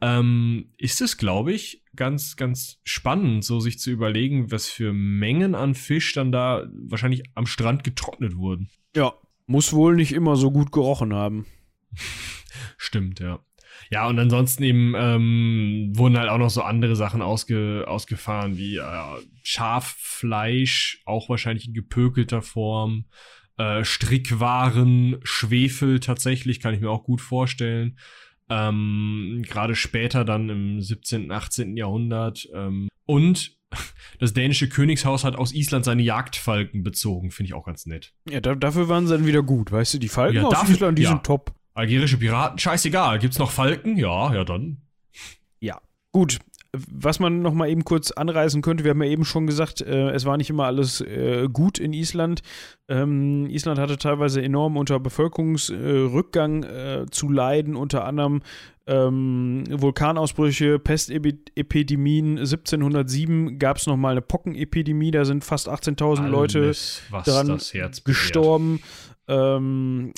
[0.00, 5.54] ähm, ist es, glaube ich, ganz, ganz spannend, so sich zu überlegen, was für Mengen
[5.54, 8.70] an Fisch dann da wahrscheinlich am Strand getrocknet wurden.
[8.94, 9.12] ja,
[9.46, 11.44] muss wohl nicht immer so gut gerochen haben.
[12.78, 13.40] Stimmt, ja.
[13.92, 18.76] Ja, und ansonsten eben ähm, wurden halt auch noch so andere Sachen ausge, ausgefahren, wie
[18.76, 18.82] äh,
[19.42, 23.06] Schaffleisch, auch wahrscheinlich in gepökelter Form,
[23.58, 27.98] äh, Strickwaren, Schwefel tatsächlich, kann ich mir auch gut vorstellen.
[28.48, 31.76] Ähm, Gerade später dann im 17., 18.
[31.76, 32.48] Jahrhundert.
[32.54, 33.56] Ähm, und
[34.18, 37.30] das dänische Königshaus hat aus Island seine Jagdfalken bezogen.
[37.30, 38.12] Finde ich auch ganz nett.
[38.28, 39.98] Ja, da, dafür waren sie dann wieder gut, weißt du?
[39.98, 41.10] Die Falken Ja, aus dafür- Island, die ja.
[41.10, 41.54] sind top.
[41.80, 43.18] Algerische Piraten, scheißegal.
[43.18, 43.96] Gibt's noch Falken?
[43.96, 44.82] Ja, ja dann.
[46.12, 46.38] Gut,
[46.72, 50.10] was man noch mal eben kurz anreißen könnte, wir haben ja eben schon gesagt, äh,
[50.10, 52.42] es war nicht immer alles äh, gut in Island.
[52.88, 58.42] Ähm, Island hatte teilweise enorm unter Bevölkerungsrückgang äh, zu leiden, unter anderem
[58.86, 62.38] ähm, Vulkanausbrüche, Pestepidemien.
[62.38, 66.72] 1707 gab es noch mal eine Pockenepidemie, da sind fast 18.000 Leute
[67.24, 67.60] dran
[68.04, 68.80] gestorben.
[69.30, 70.12] Ähm,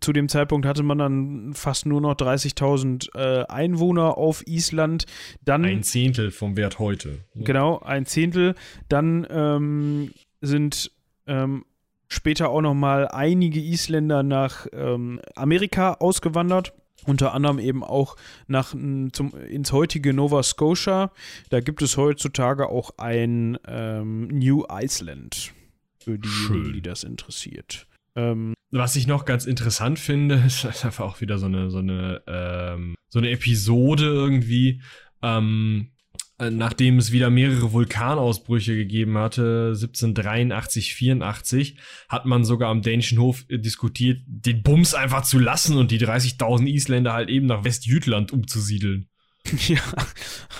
[0.00, 5.06] zu dem Zeitpunkt hatte man dann fast nur noch 30.000 äh, Einwohner auf Island.
[5.42, 7.20] Dann Ein Zehntel vom Wert heute.
[7.34, 8.54] Genau, ein Zehntel.
[8.90, 10.92] Dann ähm, sind
[11.26, 11.64] ähm,
[12.08, 16.74] später auch noch mal einige Isländer nach ähm, Amerika ausgewandert.
[17.06, 18.74] Unter anderem eben auch nach,
[19.12, 21.12] zum, ins heutige Nova Scotia.
[21.48, 25.54] Da gibt es heutzutage auch ein ähm, New Iceland.
[25.98, 27.86] Für diejenigen, die das interessiert.
[28.16, 32.22] Ähm, Was ich noch ganz interessant finde, ist einfach auch wieder so eine, so eine,
[32.26, 34.82] ähm, so eine Episode irgendwie,
[35.22, 35.92] ähm,
[36.40, 41.76] äh, nachdem es wieder mehrere Vulkanausbrüche gegeben hatte, 1783, 84,
[42.08, 46.00] hat man sogar am dänischen Hof äh, diskutiert, den Bums einfach zu lassen und die
[46.00, 49.06] 30.000 Isländer halt eben nach Westjütland umzusiedeln.
[49.68, 49.80] Ja,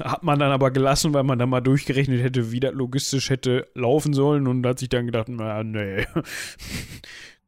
[0.00, 3.68] hat man dann aber gelassen, weil man dann mal durchgerechnet hätte, wie das logistisch hätte
[3.74, 6.06] laufen sollen und hat sich dann gedacht, na, nee,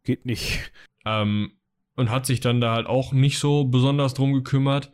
[0.04, 0.72] geht nicht.
[1.04, 1.58] Ähm,
[1.96, 4.92] und hat sich dann da halt auch nicht so besonders drum gekümmert.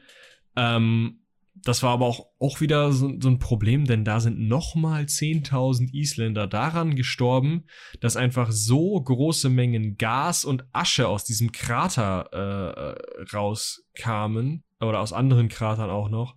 [0.56, 1.20] Ähm,
[1.54, 5.92] das war aber auch, auch wieder so, so ein Problem, denn da sind nochmal 10.000
[5.92, 7.64] Isländer daran gestorben,
[8.00, 15.00] dass einfach so große Mengen Gas und Asche aus diesem Krater äh, äh, rauskamen, oder
[15.00, 16.36] aus anderen Kratern auch noch,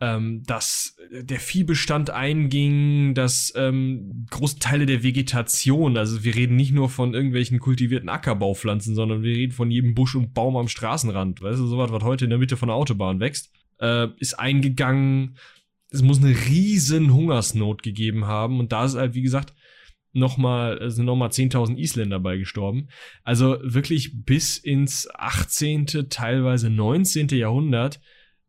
[0.00, 6.72] ähm, dass der Viehbestand einging, dass ähm, große Teile der Vegetation, also wir reden nicht
[6.72, 11.40] nur von irgendwelchen kultivierten Ackerbaupflanzen, sondern wir reden von jedem Busch und Baum am Straßenrand,
[11.40, 15.38] weißt du, sowas, was heute in der Mitte von der Autobahn wächst, äh, ist eingegangen.
[15.90, 19.54] Es muss eine riesen Hungersnot gegeben haben und da ist halt, wie gesagt,
[20.12, 22.88] nochmal, sind nochmal 10.000 Isländer bei gestorben.
[23.22, 27.28] Also wirklich bis ins 18., teilweise 19.
[27.28, 28.00] Jahrhundert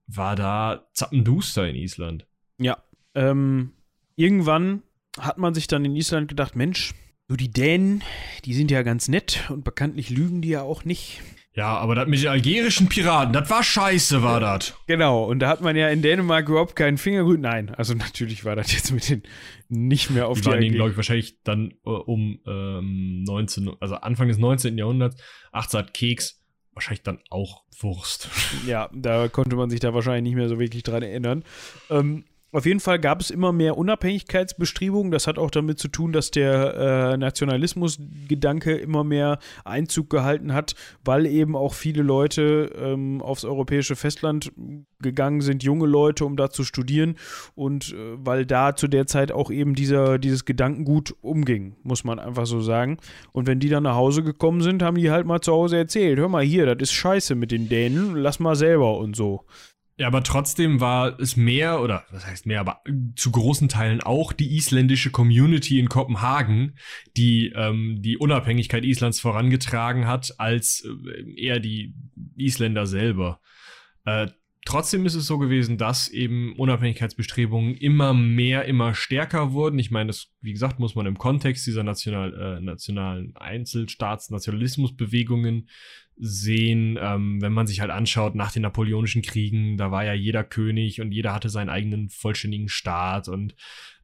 [0.08, 2.26] war da zappenduster in Island.
[2.58, 2.78] Ja,
[3.14, 3.74] ähm,
[4.16, 4.84] irgendwann
[5.20, 6.94] hat man sich dann in Island gedacht, Mensch,
[7.28, 8.04] so die Dänen,
[8.46, 11.22] die sind ja ganz nett und bekanntlich lügen die ja auch nicht.
[11.58, 14.76] Ja, aber das mit den algerischen Piraten, das war scheiße, war das.
[14.86, 17.42] Genau, und da hat man ja in Dänemark überhaupt keinen Fingergrün.
[17.42, 19.24] Nein, also natürlich war das jetzt mit den
[19.68, 23.96] nicht mehr auf Die die, waren glaube ich, wahrscheinlich dann äh, um ähm, 19, also
[23.96, 24.78] Anfang des 19.
[24.78, 25.20] Jahrhunderts,
[25.52, 26.44] 18 Keks,
[26.78, 28.30] wahrscheinlich dann auch Wurst.
[28.66, 31.44] Ja, da konnte man sich da wahrscheinlich nicht mehr so wirklich dran erinnern.
[31.90, 32.24] Ähm,
[32.54, 35.12] auf jeden Fall gab es immer mehr Unabhängigkeitsbestrebungen.
[35.12, 40.74] Das hat auch damit zu tun, dass der äh, Nationalismusgedanke immer mehr Einzug gehalten hat,
[41.04, 44.54] weil eben auch viele Leute ähm, aufs europäische Festland
[45.00, 47.18] gegangen sind, junge Leute, um da zu studieren
[47.54, 52.18] und äh, weil da zu der Zeit auch eben dieser, dieses Gedankengut umging, muss man
[52.18, 52.98] einfach so sagen.
[53.34, 56.18] Und wenn die dann nach Hause gekommen sind, haben die halt mal zu Hause erzählt,
[56.18, 59.46] hör mal hier, das ist scheiße mit den Dänen, lass mal selber und so.
[60.00, 62.82] Ja, aber trotzdem war es mehr, oder was heißt mehr, aber
[63.16, 66.78] zu großen Teilen auch die isländische Community in Kopenhagen,
[67.18, 71.96] die ähm, die Unabhängigkeit Islands vorangetragen hat, als äh, eher die
[72.36, 73.40] Isländer selber.
[74.06, 74.28] Äh,
[74.68, 79.80] Trotzdem ist es so gewesen, dass eben Unabhängigkeitsbestrebungen immer mehr, immer stärker wurden.
[79.80, 85.70] Ich meine, das, wie gesagt, muss man im Kontext dieser national, äh, nationalen Einzelstaats-Nationalismusbewegungen
[86.20, 86.98] sehen.
[87.00, 91.02] Ähm, wenn man sich halt anschaut, nach den Napoleonischen Kriegen, da war ja jeder König
[91.02, 93.56] und jeder hatte seinen eigenen vollständigen Staat und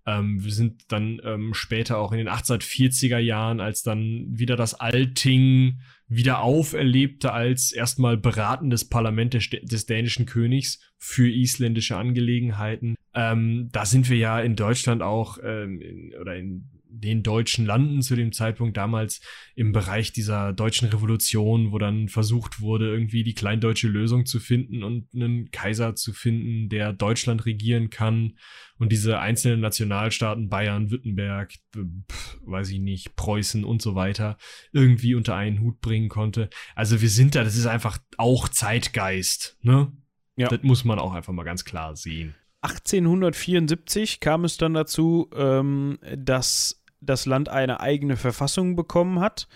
[0.06, 4.74] ähm, wir sind dann ähm, später auch in den 1840er Jahren, als dann wieder das
[4.74, 12.96] Alting wieder auferlebte als erstmal beratendes Parlament des, des dänischen Königs für isländische Angelegenheiten.
[13.14, 16.70] Ähm, da sind wir ja in Deutschland auch ähm, in, oder in
[17.00, 19.22] den deutschen Landen zu dem Zeitpunkt damals
[19.56, 24.84] im Bereich dieser deutschen Revolution, wo dann versucht wurde, irgendwie die kleindeutsche Lösung zu finden
[24.84, 28.38] und einen Kaiser zu finden, der Deutschland regieren kann
[28.78, 34.38] und diese einzelnen Nationalstaaten Bayern, Württemberg, pf, weiß ich nicht, Preußen und so weiter
[34.72, 36.50] irgendwie unter einen Hut bringen konnte.
[36.76, 39.92] Also wir sind da, das ist einfach auch Zeitgeist, ne?
[40.36, 40.48] Ja.
[40.48, 42.36] Das muss man auch einfach mal ganz klar sehen.
[42.62, 49.48] 1874 kam es dann dazu, ähm, dass das Land eine eigene Verfassung bekommen hat.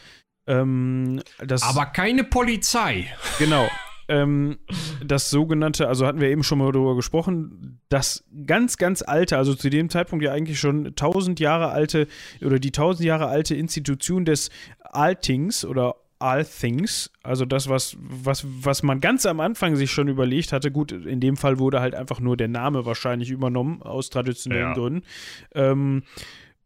[0.47, 1.21] Ähm,
[1.61, 3.07] Aber keine Polizei.
[3.37, 3.67] genau.
[4.07, 4.57] ähm,
[5.05, 9.53] das sogenannte, also hatten wir eben schon mal darüber gesprochen, das ganz, ganz alte, also
[9.53, 12.07] zu dem Zeitpunkt ja eigentlich schon 1000 Jahre alte
[12.41, 18.43] oder die 1000 Jahre alte Institution des Altings oder All Things, also das, was, was,
[18.47, 21.93] was man ganz am Anfang sich schon überlegt hatte, gut, in dem Fall wurde halt
[21.93, 24.73] einfach nur der Name wahrscheinlich übernommen, aus traditionellen Ja.
[24.73, 25.03] Gründen,
[25.53, 26.03] ähm,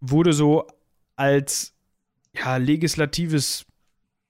[0.02, 0.68] wurde so
[1.16, 1.74] als
[2.36, 3.66] ja, legislatives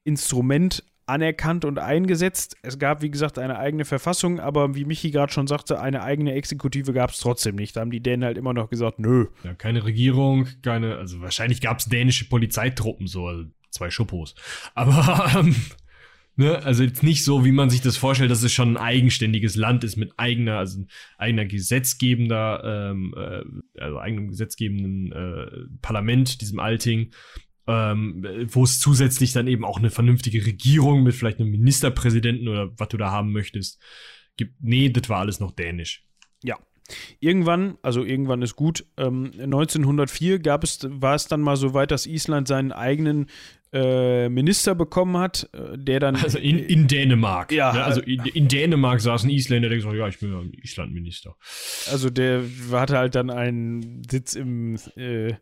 [0.03, 2.55] Instrument anerkannt und eingesetzt.
[2.61, 6.33] Es gab, wie gesagt, eine eigene Verfassung, aber wie Michi gerade schon sagte, eine eigene
[6.33, 7.75] Exekutive gab es trotzdem nicht.
[7.75, 9.27] Da haben die Dänen halt immer noch gesagt, nö.
[9.43, 14.35] Ja, keine Regierung, keine, also wahrscheinlich gab es dänische Polizeitruppen, so, also zwei Schuppos.
[14.73, 15.55] Aber, ähm,
[16.35, 19.55] ne, also jetzt nicht so, wie man sich das vorstellt, dass es schon ein eigenständiges
[19.55, 20.85] Land ist mit eigener, also
[21.17, 27.11] eigener gesetzgebender, ähm, äh, also eigenem gesetzgebenden äh, Parlament, diesem Alting.
[27.67, 32.71] Ähm, wo es zusätzlich dann eben auch eine vernünftige Regierung mit vielleicht einem Ministerpräsidenten oder
[32.75, 33.79] was du da haben möchtest
[34.35, 34.55] gibt.
[34.61, 36.03] Nee, das war alles noch dänisch.
[37.19, 41.91] Irgendwann, also irgendwann ist gut, ähm, 1904 gab es, war es dann mal so weit,
[41.91, 43.27] dass Island seinen eigenen
[43.73, 46.15] äh, Minister bekommen hat, äh, der dann.
[46.17, 47.51] Also in, in Dänemark.
[47.51, 47.71] Ja.
[47.73, 47.83] Ne?
[47.83, 51.35] Also in, in Dänemark saß ein Isländer, der gesagt hat, ja, ich bin ja Islandminister.
[51.89, 55.35] Also der hatte halt dann einen Sitz im äh, äh,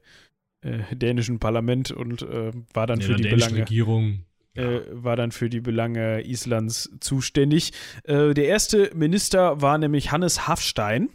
[0.91, 3.61] dänischen Parlament und war dann In für die Belange.
[3.61, 4.25] Regierung.
[4.55, 7.71] Äh, war dann für die Belange Islands zuständig.
[8.05, 11.09] Der erste Minister war nämlich Hannes Hafstein.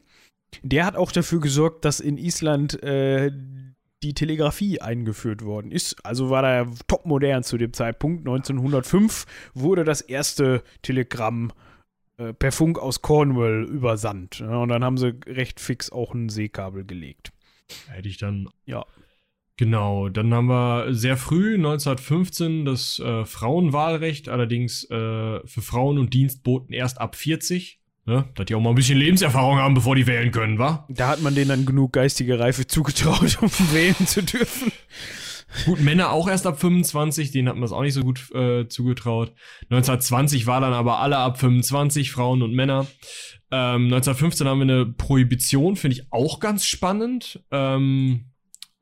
[0.62, 3.30] Der hat auch dafür gesorgt, dass in Island äh,
[4.04, 6.04] die Telegrafie eingeführt worden ist.
[6.04, 8.20] Also war er topmodern zu dem Zeitpunkt.
[8.20, 11.52] 1905 wurde das erste Telegramm
[12.18, 14.40] äh, per Funk aus Cornwall übersandt.
[14.40, 17.32] Ja, und dann haben sie recht fix auch ein Seekabel gelegt.
[17.88, 18.48] Hätte ich dann.
[18.66, 18.84] Ja.
[19.56, 26.12] Genau, dann haben wir sehr früh, 1915, das äh, Frauenwahlrecht, allerdings äh, für Frauen und
[26.12, 27.78] Dienstboten erst ab 40.
[28.06, 28.28] Ne?
[28.34, 30.86] Dass die auch mal ein bisschen Lebenserfahrung haben, bevor die wählen können, wa?
[30.90, 34.70] Da hat man denen dann genug geistige Reife zugetraut, um wählen zu dürfen.
[35.64, 38.68] Gut, Männer auch erst ab 25, denen hat man es auch nicht so gut äh,
[38.68, 39.32] zugetraut.
[39.70, 42.88] 1920 war dann aber alle ab 25, Frauen und Männer.
[43.50, 47.42] Ähm, 1915 haben wir eine Prohibition, finde ich auch ganz spannend.
[47.50, 48.32] Ähm,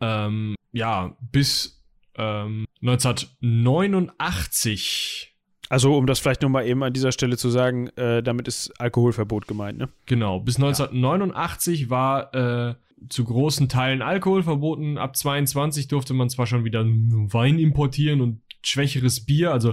[0.01, 1.85] ähm, ja, bis
[2.17, 5.32] ähm, 1989
[5.73, 9.47] Also, um das vielleicht nochmal eben an dieser Stelle zu sagen, äh, damit ist Alkoholverbot
[9.49, 9.89] gemeint, ne?
[10.05, 12.75] Genau, bis 1989 war äh,
[13.09, 14.99] zu großen Teilen Alkohol verboten.
[14.99, 19.73] Ab 22 durfte man zwar schon wieder Wein importieren und schwächeres Bier, also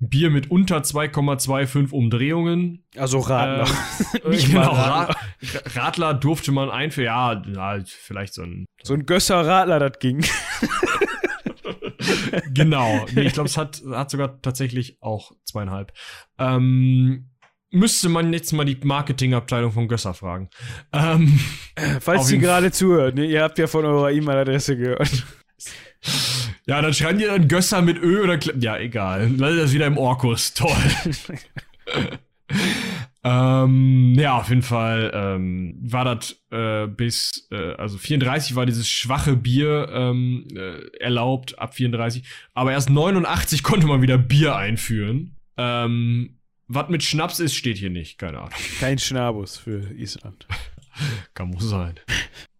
[0.00, 2.82] Bier mit unter 2,25 Umdrehungen.
[2.96, 3.68] Also Radler.
[4.24, 5.14] Äh, Nicht genau, mal Radler.
[5.14, 7.06] Ra- Radler durfte man einführen.
[7.06, 7.42] Ja,
[7.76, 8.66] ja, vielleicht so ein.
[8.82, 10.24] So ein Gösser Radler, das ging.
[12.54, 13.06] Genau.
[13.14, 15.92] Nee, ich glaube, es hat, hat sogar tatsächlich auch zweieinhalb.
[16.38, 17.30] Ähm,
[17.70, 20.50] müsste man jetzt mal die Marketingabteilung von Gösser fragen.
[20.92, 21.38] Ähm,
[22.00, 23.26] Falls Auf Sie gerade zuhört, ne?
[23.26, 25.24] ihr habt ja von eurer E-Mail-Adresse gehört.
[26.66, 29.30] Ja, dann schreiben die dann Gösser mit Ö oder Kle Ja, egal.
[29.36, 30.54] Lass das wieder im Orkus.
[30.54, 30.76] Toll.
[33.28, 38.88] ähm, ja, auf jeden Fall ähm, war das äh, bis, äh, also 34 war dieses
[38.88, 42.22] schwache Bier ähm, äh, erlaubt, ab 34.
[42.54, 45.36] Aber erst 89 konnte man wieder Bier einführen.
[45.58, 48.18] Ähm, was mit Schnaps ist, steht hier nicht.
[48.18, 48.50] Keine Ahnung.
[48.80, 50.46] Kein Schnabus für Island.
[51.34, 52.00] Kann muss sein.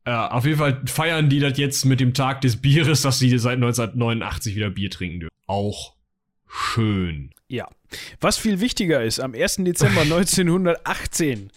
[0.06, 3.38] Ja, auf jeden Fall feiern die das jetzt mit dem Tag des Bieres, dass sie
[3.38, 5.34] seit 1989 wieder Bier trinken dürfen.
[5.46, 5.94] Auch
[6.46, 7.30] schön.
[7.48, 7.68] Ja.
[8.20, 9.56] Was viel wichtiger ist, am 1.
[9.58, 11.50] Dezember 1918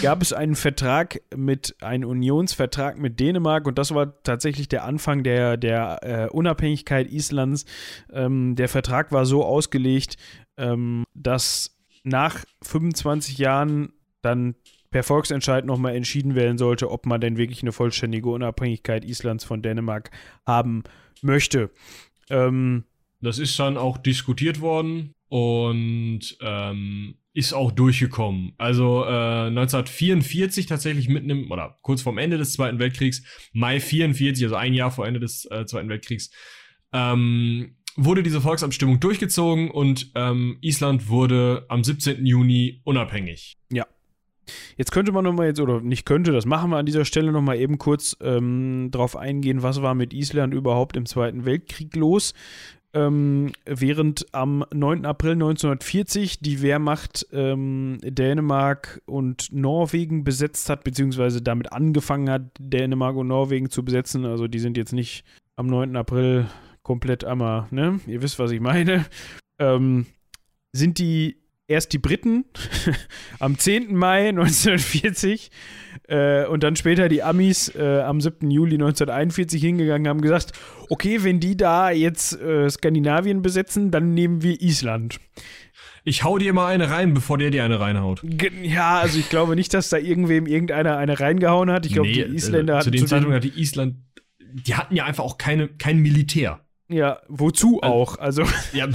[0.00, 5.22] gab es einen Vertrag mit, einen Unionsvertrag mit Dänemark und das war tatsächlich der Anfang
[5.22, 7.66] der, der äh, Unabhängigkeit Islands.
[8.10, 10.16] Ähm, der Vertrag war so ausgelegt,
[10.56, 13.92] ähm, dass nach 25 Jahren
[14.22, 14.54] dann
[14.90, 19.60] per Volksentscheid nochmal entschieden werden sollte, ob man denn wirklich eine vollständige Unabhängigkeit Islands von
[19.60, 20.10] Dänemark
[20.46, 20.84] haben
[21.20, 21.70] möchte.
[22.30, 22.84] Ähm,
[23.20, 28.52] Das ist dann auch diskutiert worden und ähm, ist auch durchgekommen.
[28.56, 34.44] Also äh, 1944 tatsächlich mitten im, oder kurz vorm Ende des Zweiten Weltkriegs, Mai 44,
[34.44, 36.30] also ein Jahr vor Ende des äh, Zweiten Weltkriegs,
[36.92, 42.24] ähm, wurde diese Volksabstimmung durchgezogen und ähm, Island wurde am 17.
[42.24, 43.56] Juni unabhängig.
[44.76, 47.58] Jetzt könnte man nochmal jetzt, oder nicht könnte, das machen wir an dieser Stelle nochmal
[47.58, 52.34] eben kurz ähm, drauf eingehen, was war mit Island überhaupt im Zweiten Weltkrieg los.
[52.94, 55.04] Ähm, während am 9.
[55.04, 63.16] April 1940 die Wehrmacht ähm, Dänemark und Norwegen besetzt hat, beziehungsweise damit angefangen hat, Dänemark
[63.16, 64.24] und Norwegen zu besetzen.
[64.24, 65.24] Also die sind jetzt nicht
[65.56, 65.96] am 9.
[65.96, 66.46] April
[66.84, 67.98] komplett einmal, ne?
[68.06, 69.04] Ihr wisst, was ich meine.
[69.58, 70.06] Ähm,
[70.72, 72.44] sind die erst die Briten
[73.38, 73.94] am 10.
[73.94, 75.50] Mai 1940
[76.08, 78.50] äh, und dann später die Amis äh, am 7.
[78.50, 80.52] Juli 1941 hingegangen haben gesagt,
[80.90, 85.20] okay, wenn die da jetzt äh, Skandinavien besetzen, dann nehmen wir Island.
[86.06, 88.22] Ich hau dir mal eine rein, bevor der dir eine reinhaut.
[88.62, 91.86] Ja, also ich glaube nicht, dass da irgendwem irgendeiner eine reingehauen hat.
[91.86, 92.84] Ich glaube, nee, die Isländer äh, hatten.
[92.84, 93.96] Zu den Zeitungen hat die Island,
[94.52, 96.60] die hatten ja einfach auch keine, kein Militär.
[96.88, 98.18] Ja, wozu also, auch?
[98.18, 98.44] Also.
[98.74, 98.86] Ja,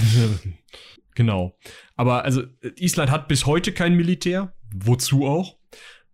[1.16, 1.58] genau.
[2.00, 2.44] Aber also
[2.78, 4.54] Island hat bis heute kein Militär.
[4.74, 5.58] Wozu auch?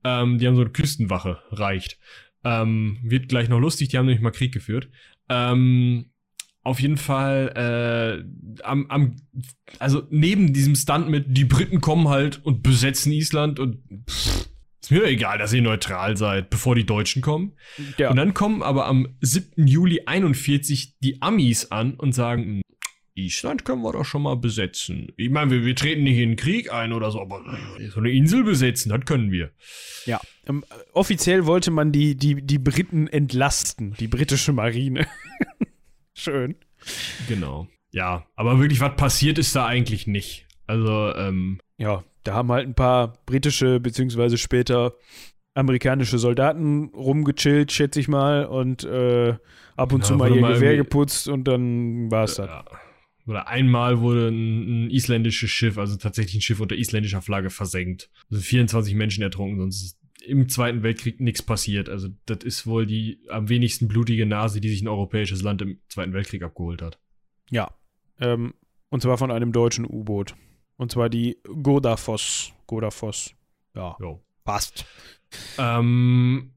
[0.02, 2.00] Ähm, die haben so eine Küstenwache, reicht.
[2.42, 4.88] Ähm, wird gleich noch lustig, die haben nämlich mal Krieg geführt.
[5.28, 6.10] Ähm,
[6.64, 8.24] auf jeden Fall
[8.58, 9.14] äh, am, am,
[9.78, 13.78] also neben diesem Stunt mit, die Briten kommen halt und besetzen Island und
[14.10, 14.48] pff,
[14.82, 17.52] ist mir egal, dass ihr neutral seid, bevor die Deutschen kommen.
[17.96, 18.10] Ja.
[18.10, 19.68] Und dann kommen aber am 7.
[19.68, 22.62] Juli 41 die Amis an und sagen,
[23.16, 25.12] Island können wir doch schon mal besetzen.
[25.16, 27.42] Ich meine, wir, wir treten nicht in den Krieg ein oder so, aber
[27.90, 29.50] so eine Insel besetzen, das können wir.
[30.04, 35.06] Ja, ähm, offiziell wollte man die, die, die Briten entlasten, die britische Marine.
[36.14, 36.56] Schön.
[37.28, 37.68] Genau.
[37.90, 40.46] Ja, aber wirklich, was passiert ist da eigentlich nicht.
[40.66, 41.58] Also, ähm.
[41.78, 44.94] Ja, da haben halt ein paar britische, beziehungsweise später
[45.54, 49.34] amerikanische Soldaten rumgechillt, schätze ich mal, und äh,
[49.76, 52.48] ab und ja, zu mal ihr Gewehr geputzt und dann war es das.
[52.48, 52.64] Ja
[53.26, 58.10] oder einmal wurde ein, ein, isländisches Schiff, also tatsächlich ein Schiff unter isländischer Flagge versenkt.
[58.30, 61.88] Also 24 Menschen ertrunken, sonst ist im Zweiten Weltkrieg nichts passiert.
[61.88, 65.80] Also das ist wohl die am wenigsten blutige Nase, die sich ein europäisches Land im
[65.88, 66.98] Zweiten Weltkrieg abgeholt hat.
[67.50, 67.70] Ja,
[68.20, 68.54] ähm,
[68.88, 70.34] und zwar von einem deutschen U-Boot.
[70.76, 72.52] Und zwar die Godafoss.
[72.66, 73.34] Godafoss.
[73.74, 74.22] Ja, jo.
[74.44, 74.84] passt.
[75.58, 76.54] Ähm,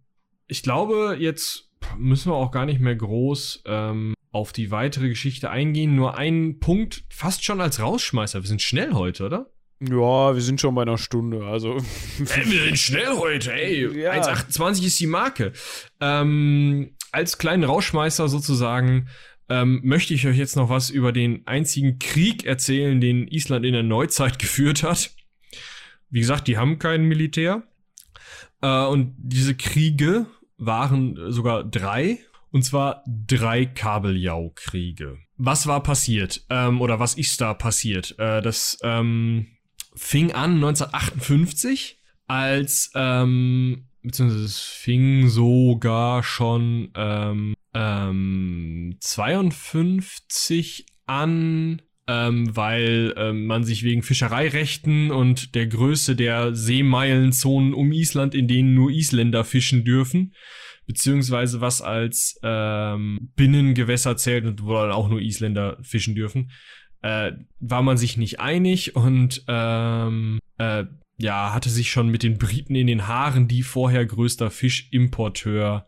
[0.47, 5.49] ich glaube, jetzt müssen wir auch gar nicht mehr groß ähm, auf die weitere Geschichte
[5.49, 5.95] eingehen.
[5.95, 8.41] Nur ein Punkt, fast schon als Rausschmeißer.
[8.41, 9.51] Wir sind schnell heute, oder?
[9.81, 11.77] Ja, wir sind schon bei einer Stunde, also.
[12.27, 14.01] Hey, wir sind schnell heute, ey.
[14.01, 14.11] Ja.
[14.11, 15.53] 1,28 ist die Marke.
[16.01, 19.07] Ähm, als kleinen Rauschmeister sozusagen
[19.47, 23.73] ähm, möchte ich euch jetzt noch was über den einzigen Krieg erzählen, den Island in
[23.73, 25.11] der Neuzeit geführt hat.
[26.09, 27.63] Wie gesagt, die haben kein Militär.
[28.61, 30.25] Äh, und diese Kriege
[30.57, 32.19] waren sogar drei
[32.51, 35.17] und zwar drei Kabeljau-Kriege.
[35.37, 36.45] Was war passiert?
[36.49, 38.15] Ähm, oder was ist da passiert?
[38.17, 39.47] Äh, das ähm,
[39.95, 52.55] fing an 1958, als, ähm, beziehungsweise es fing sogar schon ähm, ähm, 52 an, ähm,
[52.55, 58.73] weil ähm, man sich wegen Fischereirechten und der Größe der Seemeilenzonen um Island, in denen
[58.73, 60.33] nur Isländer fischen dürfen,
[60.89, 66.49] beziehungsweise was als ähm, Binnengewässer zählt und wo dann auch nur Isländer fischen dürfen,
[67.03, 70.85] äh, war man sich nicht einig und ähm, äh,
[71.19, 75.87] ja, hatte sich schon mit den Briten in den Haaren, die vorher größter Fischimporteur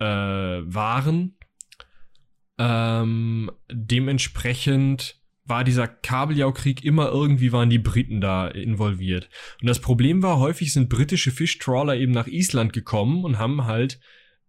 [0.00, 1.36] äh, waren.
[2.58, 9.30] Ähm, dementsprechend war dieser Kabeljaukrieg immer irgendwie waren die Briten da involviert.
[9.60, 14.00] Und das Problem war, häufig sind britische Fischtrawler eben nach Island gekommen und haben halt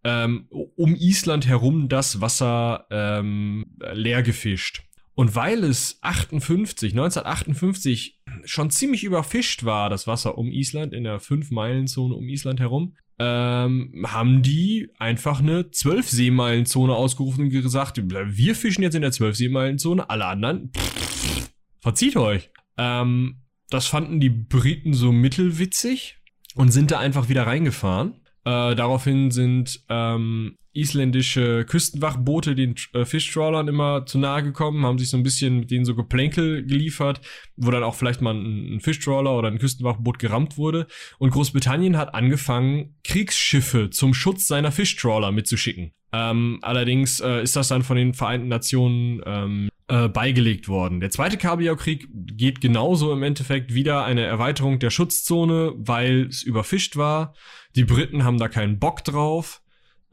[0.03, 4.83] ähm, um Island herum das Wasser ähm, leer gefischt.
[5.15, 11.21] Und weil es 58, 1958 schon ziemlich überfischt war, das Wasser um Island, in der
[11.21, 18.81] 5-Meilen-Zone um Island herum, ähm, haben die einfach eine 12-Seemeilen-Zone ausgerufen und gesagt, wir fischen
[18.81, 22.49] jetzt in der 12-Seemeilen-Zone, alle anderen, pff, verzieht euch.
[22.77, 26.17] Ähm, das fanden die Briten so mittelwitzig
[26.55, 28.15] und sind da einfach wieder reingefahren.
[28.45, 35.09] Äh, daraufhin sind ähm, isländische Küstenwachboote den äh, Fischtrawlern immer zu nahe gekommen, haben sich
[35.09, 37.21] so ein bisschen mit denen so Geplänkel geliefert,
[37.55, 40.87] wo dann auch vielleicht mal ein, ein Fischtrawler oder ein Küstenwachboot gerammt wurde.
[41.19, 45.93] Und Großbritannien hat angefangen, Kriegsschiffe zum Schutz seiner Fischtrawler mitzuschicken.
[46.11, 50.99] Ähm, allerdings äh, ist das dann von den Vereinten Nationen ähm, äh, beigelegt worden.
[50.99, 56.97] Der zweite Kabeljaukrieg geht genauso im Endeffekt wieder eine Erweiterung der Schutzzone, weil es überfischt
[56.97, 57.33] war.
[57.75, 59.62] Die Briten haben da keinen Bock drauf,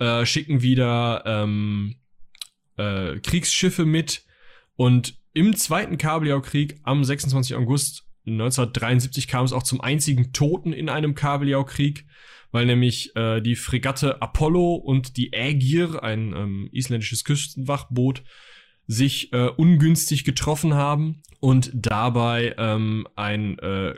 [0.00, 1.96] äh, schicken wieder ähm,
[2.76, 4.24] äh, Kriegsschiffe mit
[4.76, 7.54] und im zweiten Kabeljaukrieg am 26.
[7.54, 12.06] August 1973 kam es auch zum einzigen Toten in einem Kabeljaukrieg,
[12.50, 18.24] weil nämlich äh, die Fregatte Apollo und die Ägir, ein ähm, isländisches Küstenwachboot,
[18.86, 23.94] sich äh, ungünstig getroffen haben und dabei ähm, ein äh,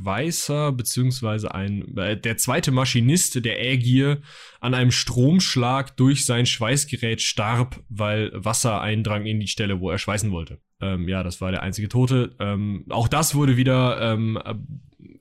[0.00, 4.20] Schweißer beziehungsweise ein äh, der zweite Maschinist der Ägier
[4.60, 9.98] an einem Stromschlag durch sein Schweißgerät starb, weil Wasser eindrang in die Stelle, wo er
[9.98, 10.58] schweißen wollte.
[10.80, 12.34] ähm, ja, das war der einzige Tote.
[12.38, 14.38] Ähm, auch das wurde wieder ähm,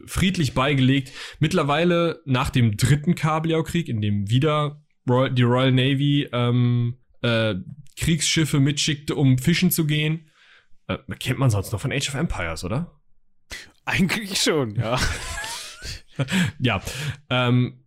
[0.05, 1.11] friedlich beigelegt.
[1.39, 7.55] Mittlerweile nach dem dritten Kabeljau-Krieg, in dem wieder Royal, die Royal Navy ähm, äh,
[7.97, 10.29] Kriegsschiffe mitschickte, um fischen zu gehen.
[10.87, 12.98] Äh, kennt man sonst noch von Age of Empires, oder?
[13.89, 14.99] Eigentlich schon, ja.
[16.59, 16.81] ja.
[17.31, 17.85] Ähm,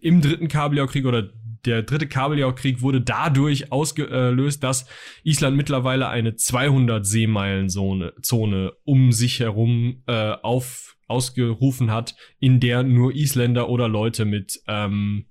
[0.00, 1.30] Im dritten Kabeljau-Krieg oder
[1.64, 4.86] der dritte Kabeljau-Krieg wurde dadurch ausgelöst, dass
[5.24, 12.82] Island mittlerweile eine 200 Seemeilen-Zone Zone um sich herum äh, auf, ausgerufen hat, in der
[12.82, 15.24] nur Isländer oder Leute mit ähm,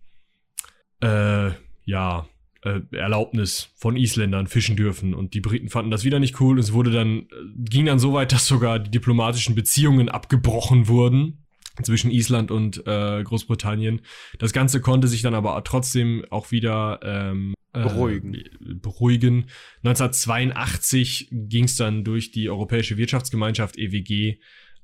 [1.01, 1.51] äh,
[1.83, 2.27] ja,
[2.65, 5.13] äh, Erlaubnis von Isländern fischen dürfen.
[5.13, 6.59] Und die Briten fanden das wieder nicht cool.
[6.59, 7.25] Es wurde dann, äh,
[7.57, 11.45] ging dann so weit, dass sogar die diplomatischen Beziehungen abgebrochen wurden
[11.83, 14.01] zwischen Island und äh, Großbritannien.
[14.39, 18.37] Das Ganze konnte sich dann aber trotzdem auch wieder ähm, äh, beruhigen.
[18.81, 19.45] beruhigen.
[19.83, 24.39] 1982 ging es dann durch die Europäische Wirtschaftsgemeinschaft EWG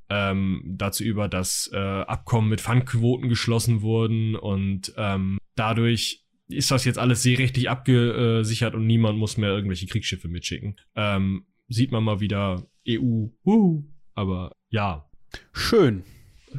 [0.10, 6.21] ähm, dazu über, dass äh, Abkommen mit Pfandquoten geschlossen wurden und ähm, dadurch
[6.52, 10.76] ist das jetzt alles seerechtlich abgesichert und niemand muss mehr irgendwelche Kriegsschiffe mitschicken.
[10.95, 13.84] Ähm, sieht man mal wieder EU, uh,
[14.14, 15.10] aber ja.
[15.54, 16.04] Schön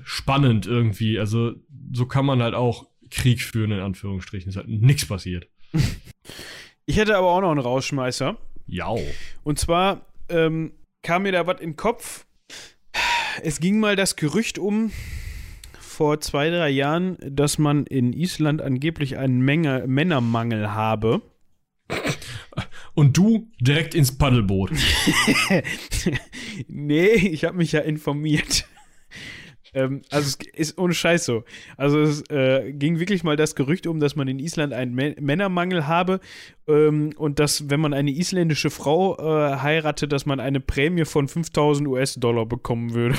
[0.05, 1.18] spannend irgendwie.
[1.18, 1.55] Also
[1.93, 4.51] so kann man halt auch Krieg führen, in Anführungsstrichen.
[4.51, 5.49] Es hat nichts passiert.
[6.84, 8.36] Ich hätte aber auch noch einen Rausschmeißer.
[8.66, 8.93] Ja.
[9.45, 10.72] Und zwar ähm,
[11.03, 12.26] kam mir da was in den Kopf.
[13.40, 14.90] Es ging mal das Gerücht um,
[16.03, 21.22] vor zwei, drei Jahren, dass man in Island angeblich einen Menge Männermangel habe.
[22.94, 24.72] Und du direkt ins Paddelboot.
[26.66, 28.66] nee, ich habe mich ja informiert.
[29.74, 31.44] Ähm, also es ist ohne Scheiß so.
[31.76, 35.14] Also es äh, ging wirklich mal das Gerücht um, dass man in Island einen M
[35.24, 36.18] Männermangel habe
[36.66, 41.28] ähm, und dass, wenn man eine isländische Frau äh, heiratet, dass man eine Prämie von
[41.28, 43.16] 5000 US-Dollar bekommen würde.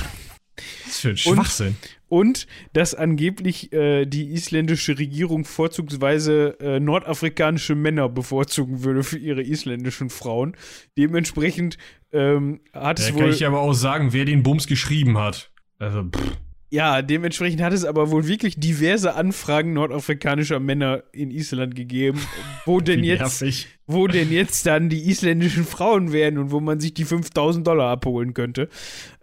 [0.85, 1.77] Was für ein Schwachsinn.
[2.13, 9.41] Und, dass angeblich äh, die isländische Regierung vorzugsweise äh, nordafrikanische Männer bevorzugen würde für ihre
[9.41, 10.55] isländischen Frauen.
[10.95, 11.79] Dementsprechend
[12.11, 13.21] ähm, hat es wohl.
[13.21, 15.49] Kann ich aber auch sagen, wer den Bums geschrieben hat.
[15.79, 16.37] Also, pff.
[16.69, 22.19] Ja, dementsprechend hat es aber wohl wirklich diverse Anfragen nordafrikanischer Männer in Island gegeben,
[22.65, 23.43] wo denn jetzt,
[23.87, 27.89] wo denn jetzt dann die isländischen Frauen wären und wo man sich die 5000 Dollar
[27.91, 28.69] abholen könnte.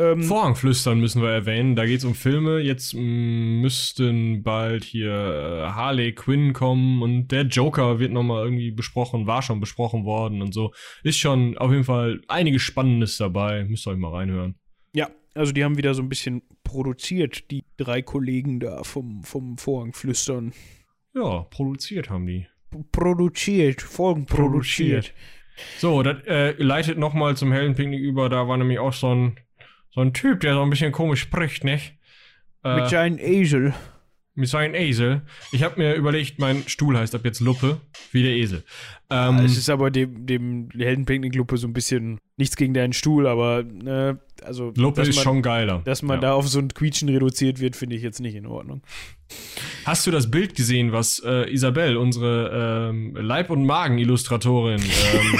[0.00, 1.76] Ähm, Vorhangflüstern müssen wir erwähnen.
[1.76, 2.60] Da geht es um Filme.
[2.60, 8.70] Jetzt mm, müssten bald hier äh, Harley Quinn kommen und der Joker wird nochmal irgendwie
[8.70, 10.72] besprochen, war schon besprochen worden und so.
[11.02, 13.64] Ist schon auf jeden Fall einiges Spannendes dabei.
[13.64, 14.54] Müsst ihr euch mal reinhören.
[14.94, 19.58] Ja, also die haben wieder so ein bisschen produziert, die drei Kollegen da vom, vom
[19.58, 20.54] Vorhangflüstern.
[21.14, 22.46] Ja, produziert haben die.
[22.70, 25.12] P produziert, Folgen produziert.
[25.76, 28.30] So, das äh, leitet nochmal zum Heldenpicknick über.
[28.30, 29.36] Da war nämlich auch so ein
[29.92, 31.94] so ein Typ, der so ein bisschen komisch spricht, nicht?
[32.64, 33.74] Äh, mit seinem Esel.
[34.36, 35.22] Es war ein Esel.
[35.52, 37.80] Ich habe mir überlegt, mein Stuhl heißt ab jetzt Luppe,
[38.12, 38.64] wie der Esel.
[39.10, 43.64] Ähm, es ist aber dem, dem Heldenpicknick-Luppe so ein bisschen nichts gegen deinen Stuhl, aber
[43.64, 44.72] ne, also.
[44.76, 45.82] Luppe ist man, schon geiler.
[45.84, 46.20] Dass man Ja.
[46.28, 48.82] da auf so ein Quietschen reduziert wird, finde ich jetzt nicht in Ordnung.
[49.84, 55.38] Hast du das Bild gesehen, was äh, Isabel, unsere ähm, Leib- und Magen-Illustratorin, ähm,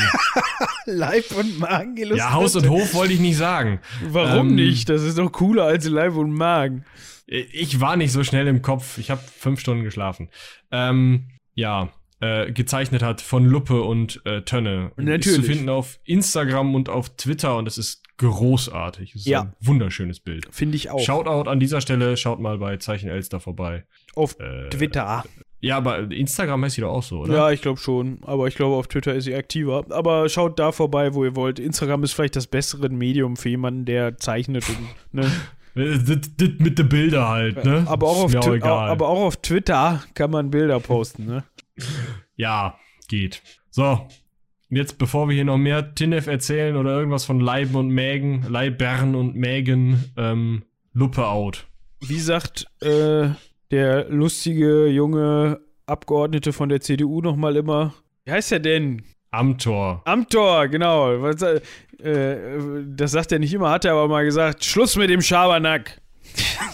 [0.87, 3.81] Leib und Magen ja, Haus und Hof wollte ich nicht sagen.
[4.03, 4.89] Warum Ähm, nicht?
[4.89, 6.85] Das ist doch cooler als Leib und Magen.
[7.27, 8.99] Ich war nicht so schnell im Kopf.
[8.99, 10.31] Ich habe fünf Stunden geschlafen.
[10.73, 14.93] Ähm, ja, äh, gezeichnet hat von Luppe und äh, Tönne.
[14.97, 15.41] Ist Natürlich.
[15.41, 19.11] zu finden auf Instagram und auf Twitter und es ist großartig.
[19.15, 19.43] Es ist Ja.
[19.43, 20.47] ein wunderschönes Bild.
[20.51, 21.01] Finde ich auch.
[21.01, 23.85] Shoutout an dieser Stelle, schaut mal bei Zeichen Elster vorbei.
[24.15, 25.25] auf Äh, Twitter.
[25.63, 27.35] Ja, aber Instagram heißt sie doch auch so, oder?
[27.35, 28.19] Ja, ich glaube schon.
[28.25, 29.85] Aber ich glaube, auf Twitter ist sie aktiver.
[29.91, 31.59] Aber schaut da vorbei, wo ihr wollt.
[31.59, 34.65] Instagram ist vielleicht das bessere Medium für jemanden, der zeichnet.
[34.69, 34.79] Und,
[35.13, 35.31] ne?
[35.77, 37.85] Äh, Das, das mit den Bildern halt, ne?
[37.87, 38.89] aber, auch auf egal.
[38.91, 41.27] aber auch auf Twitter kann man Bilder posten.
[41.27, 41.45] Ne?
[42.37, 43.41] Ja, geht.
[43.71, 44.09] So.
[44.71, 48.45] Und Jetzt, bevor wir hier noch mehr Tinef erzählen oder irgendwas von Leiben und Mägen,
[48.49, 50.63] Leibern und Mägen, ähm,
[50.93, 51.67] Luppe out.
[52.01, 53.31] Wie sagt äh,
[53.71, 57.95] der lustige junge Abgeordnete von der CDU nochmal immer?
[58.25, 59.03] Wie heißt er denn?
[59.33, 60.03] Amtor.
[60.05, 61.27] Amtor, genau.
[61.27, 61.61] Äh,
[62.03, 64.65] äh, das sagt er nicht immer, hat er aber mal gesagt.
[64.65, 66.01] Schluss mit dem Schabernack.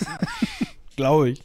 [0.96, 1.42] Glaube ich.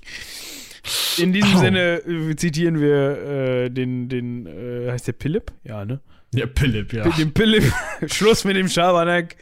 [1.17, 1.57] In diesem.
[1.57, 5.51] Sinne äh, zitieren wir äh, den, den äh, heißt der Philipp?
[5.63, 6.01] Ja, ne?
[6.33, 7.09] Ja, Philipp, ja.
[7.09, 7.71] Den Philipp.
[8.07, 9.35] Schluss mit dem Schabernack.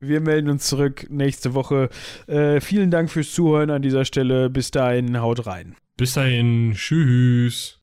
[0.00, 1.88] Wir melden uns zurück nächste Woche.
[2.28, 4.48] Äh, vielen Dank fürs Zuhören an dieser Stelle.
[4.48, 5.74] Bis dahin, haut rein.
[5.96, 7.76] Bis dahin, tschüss.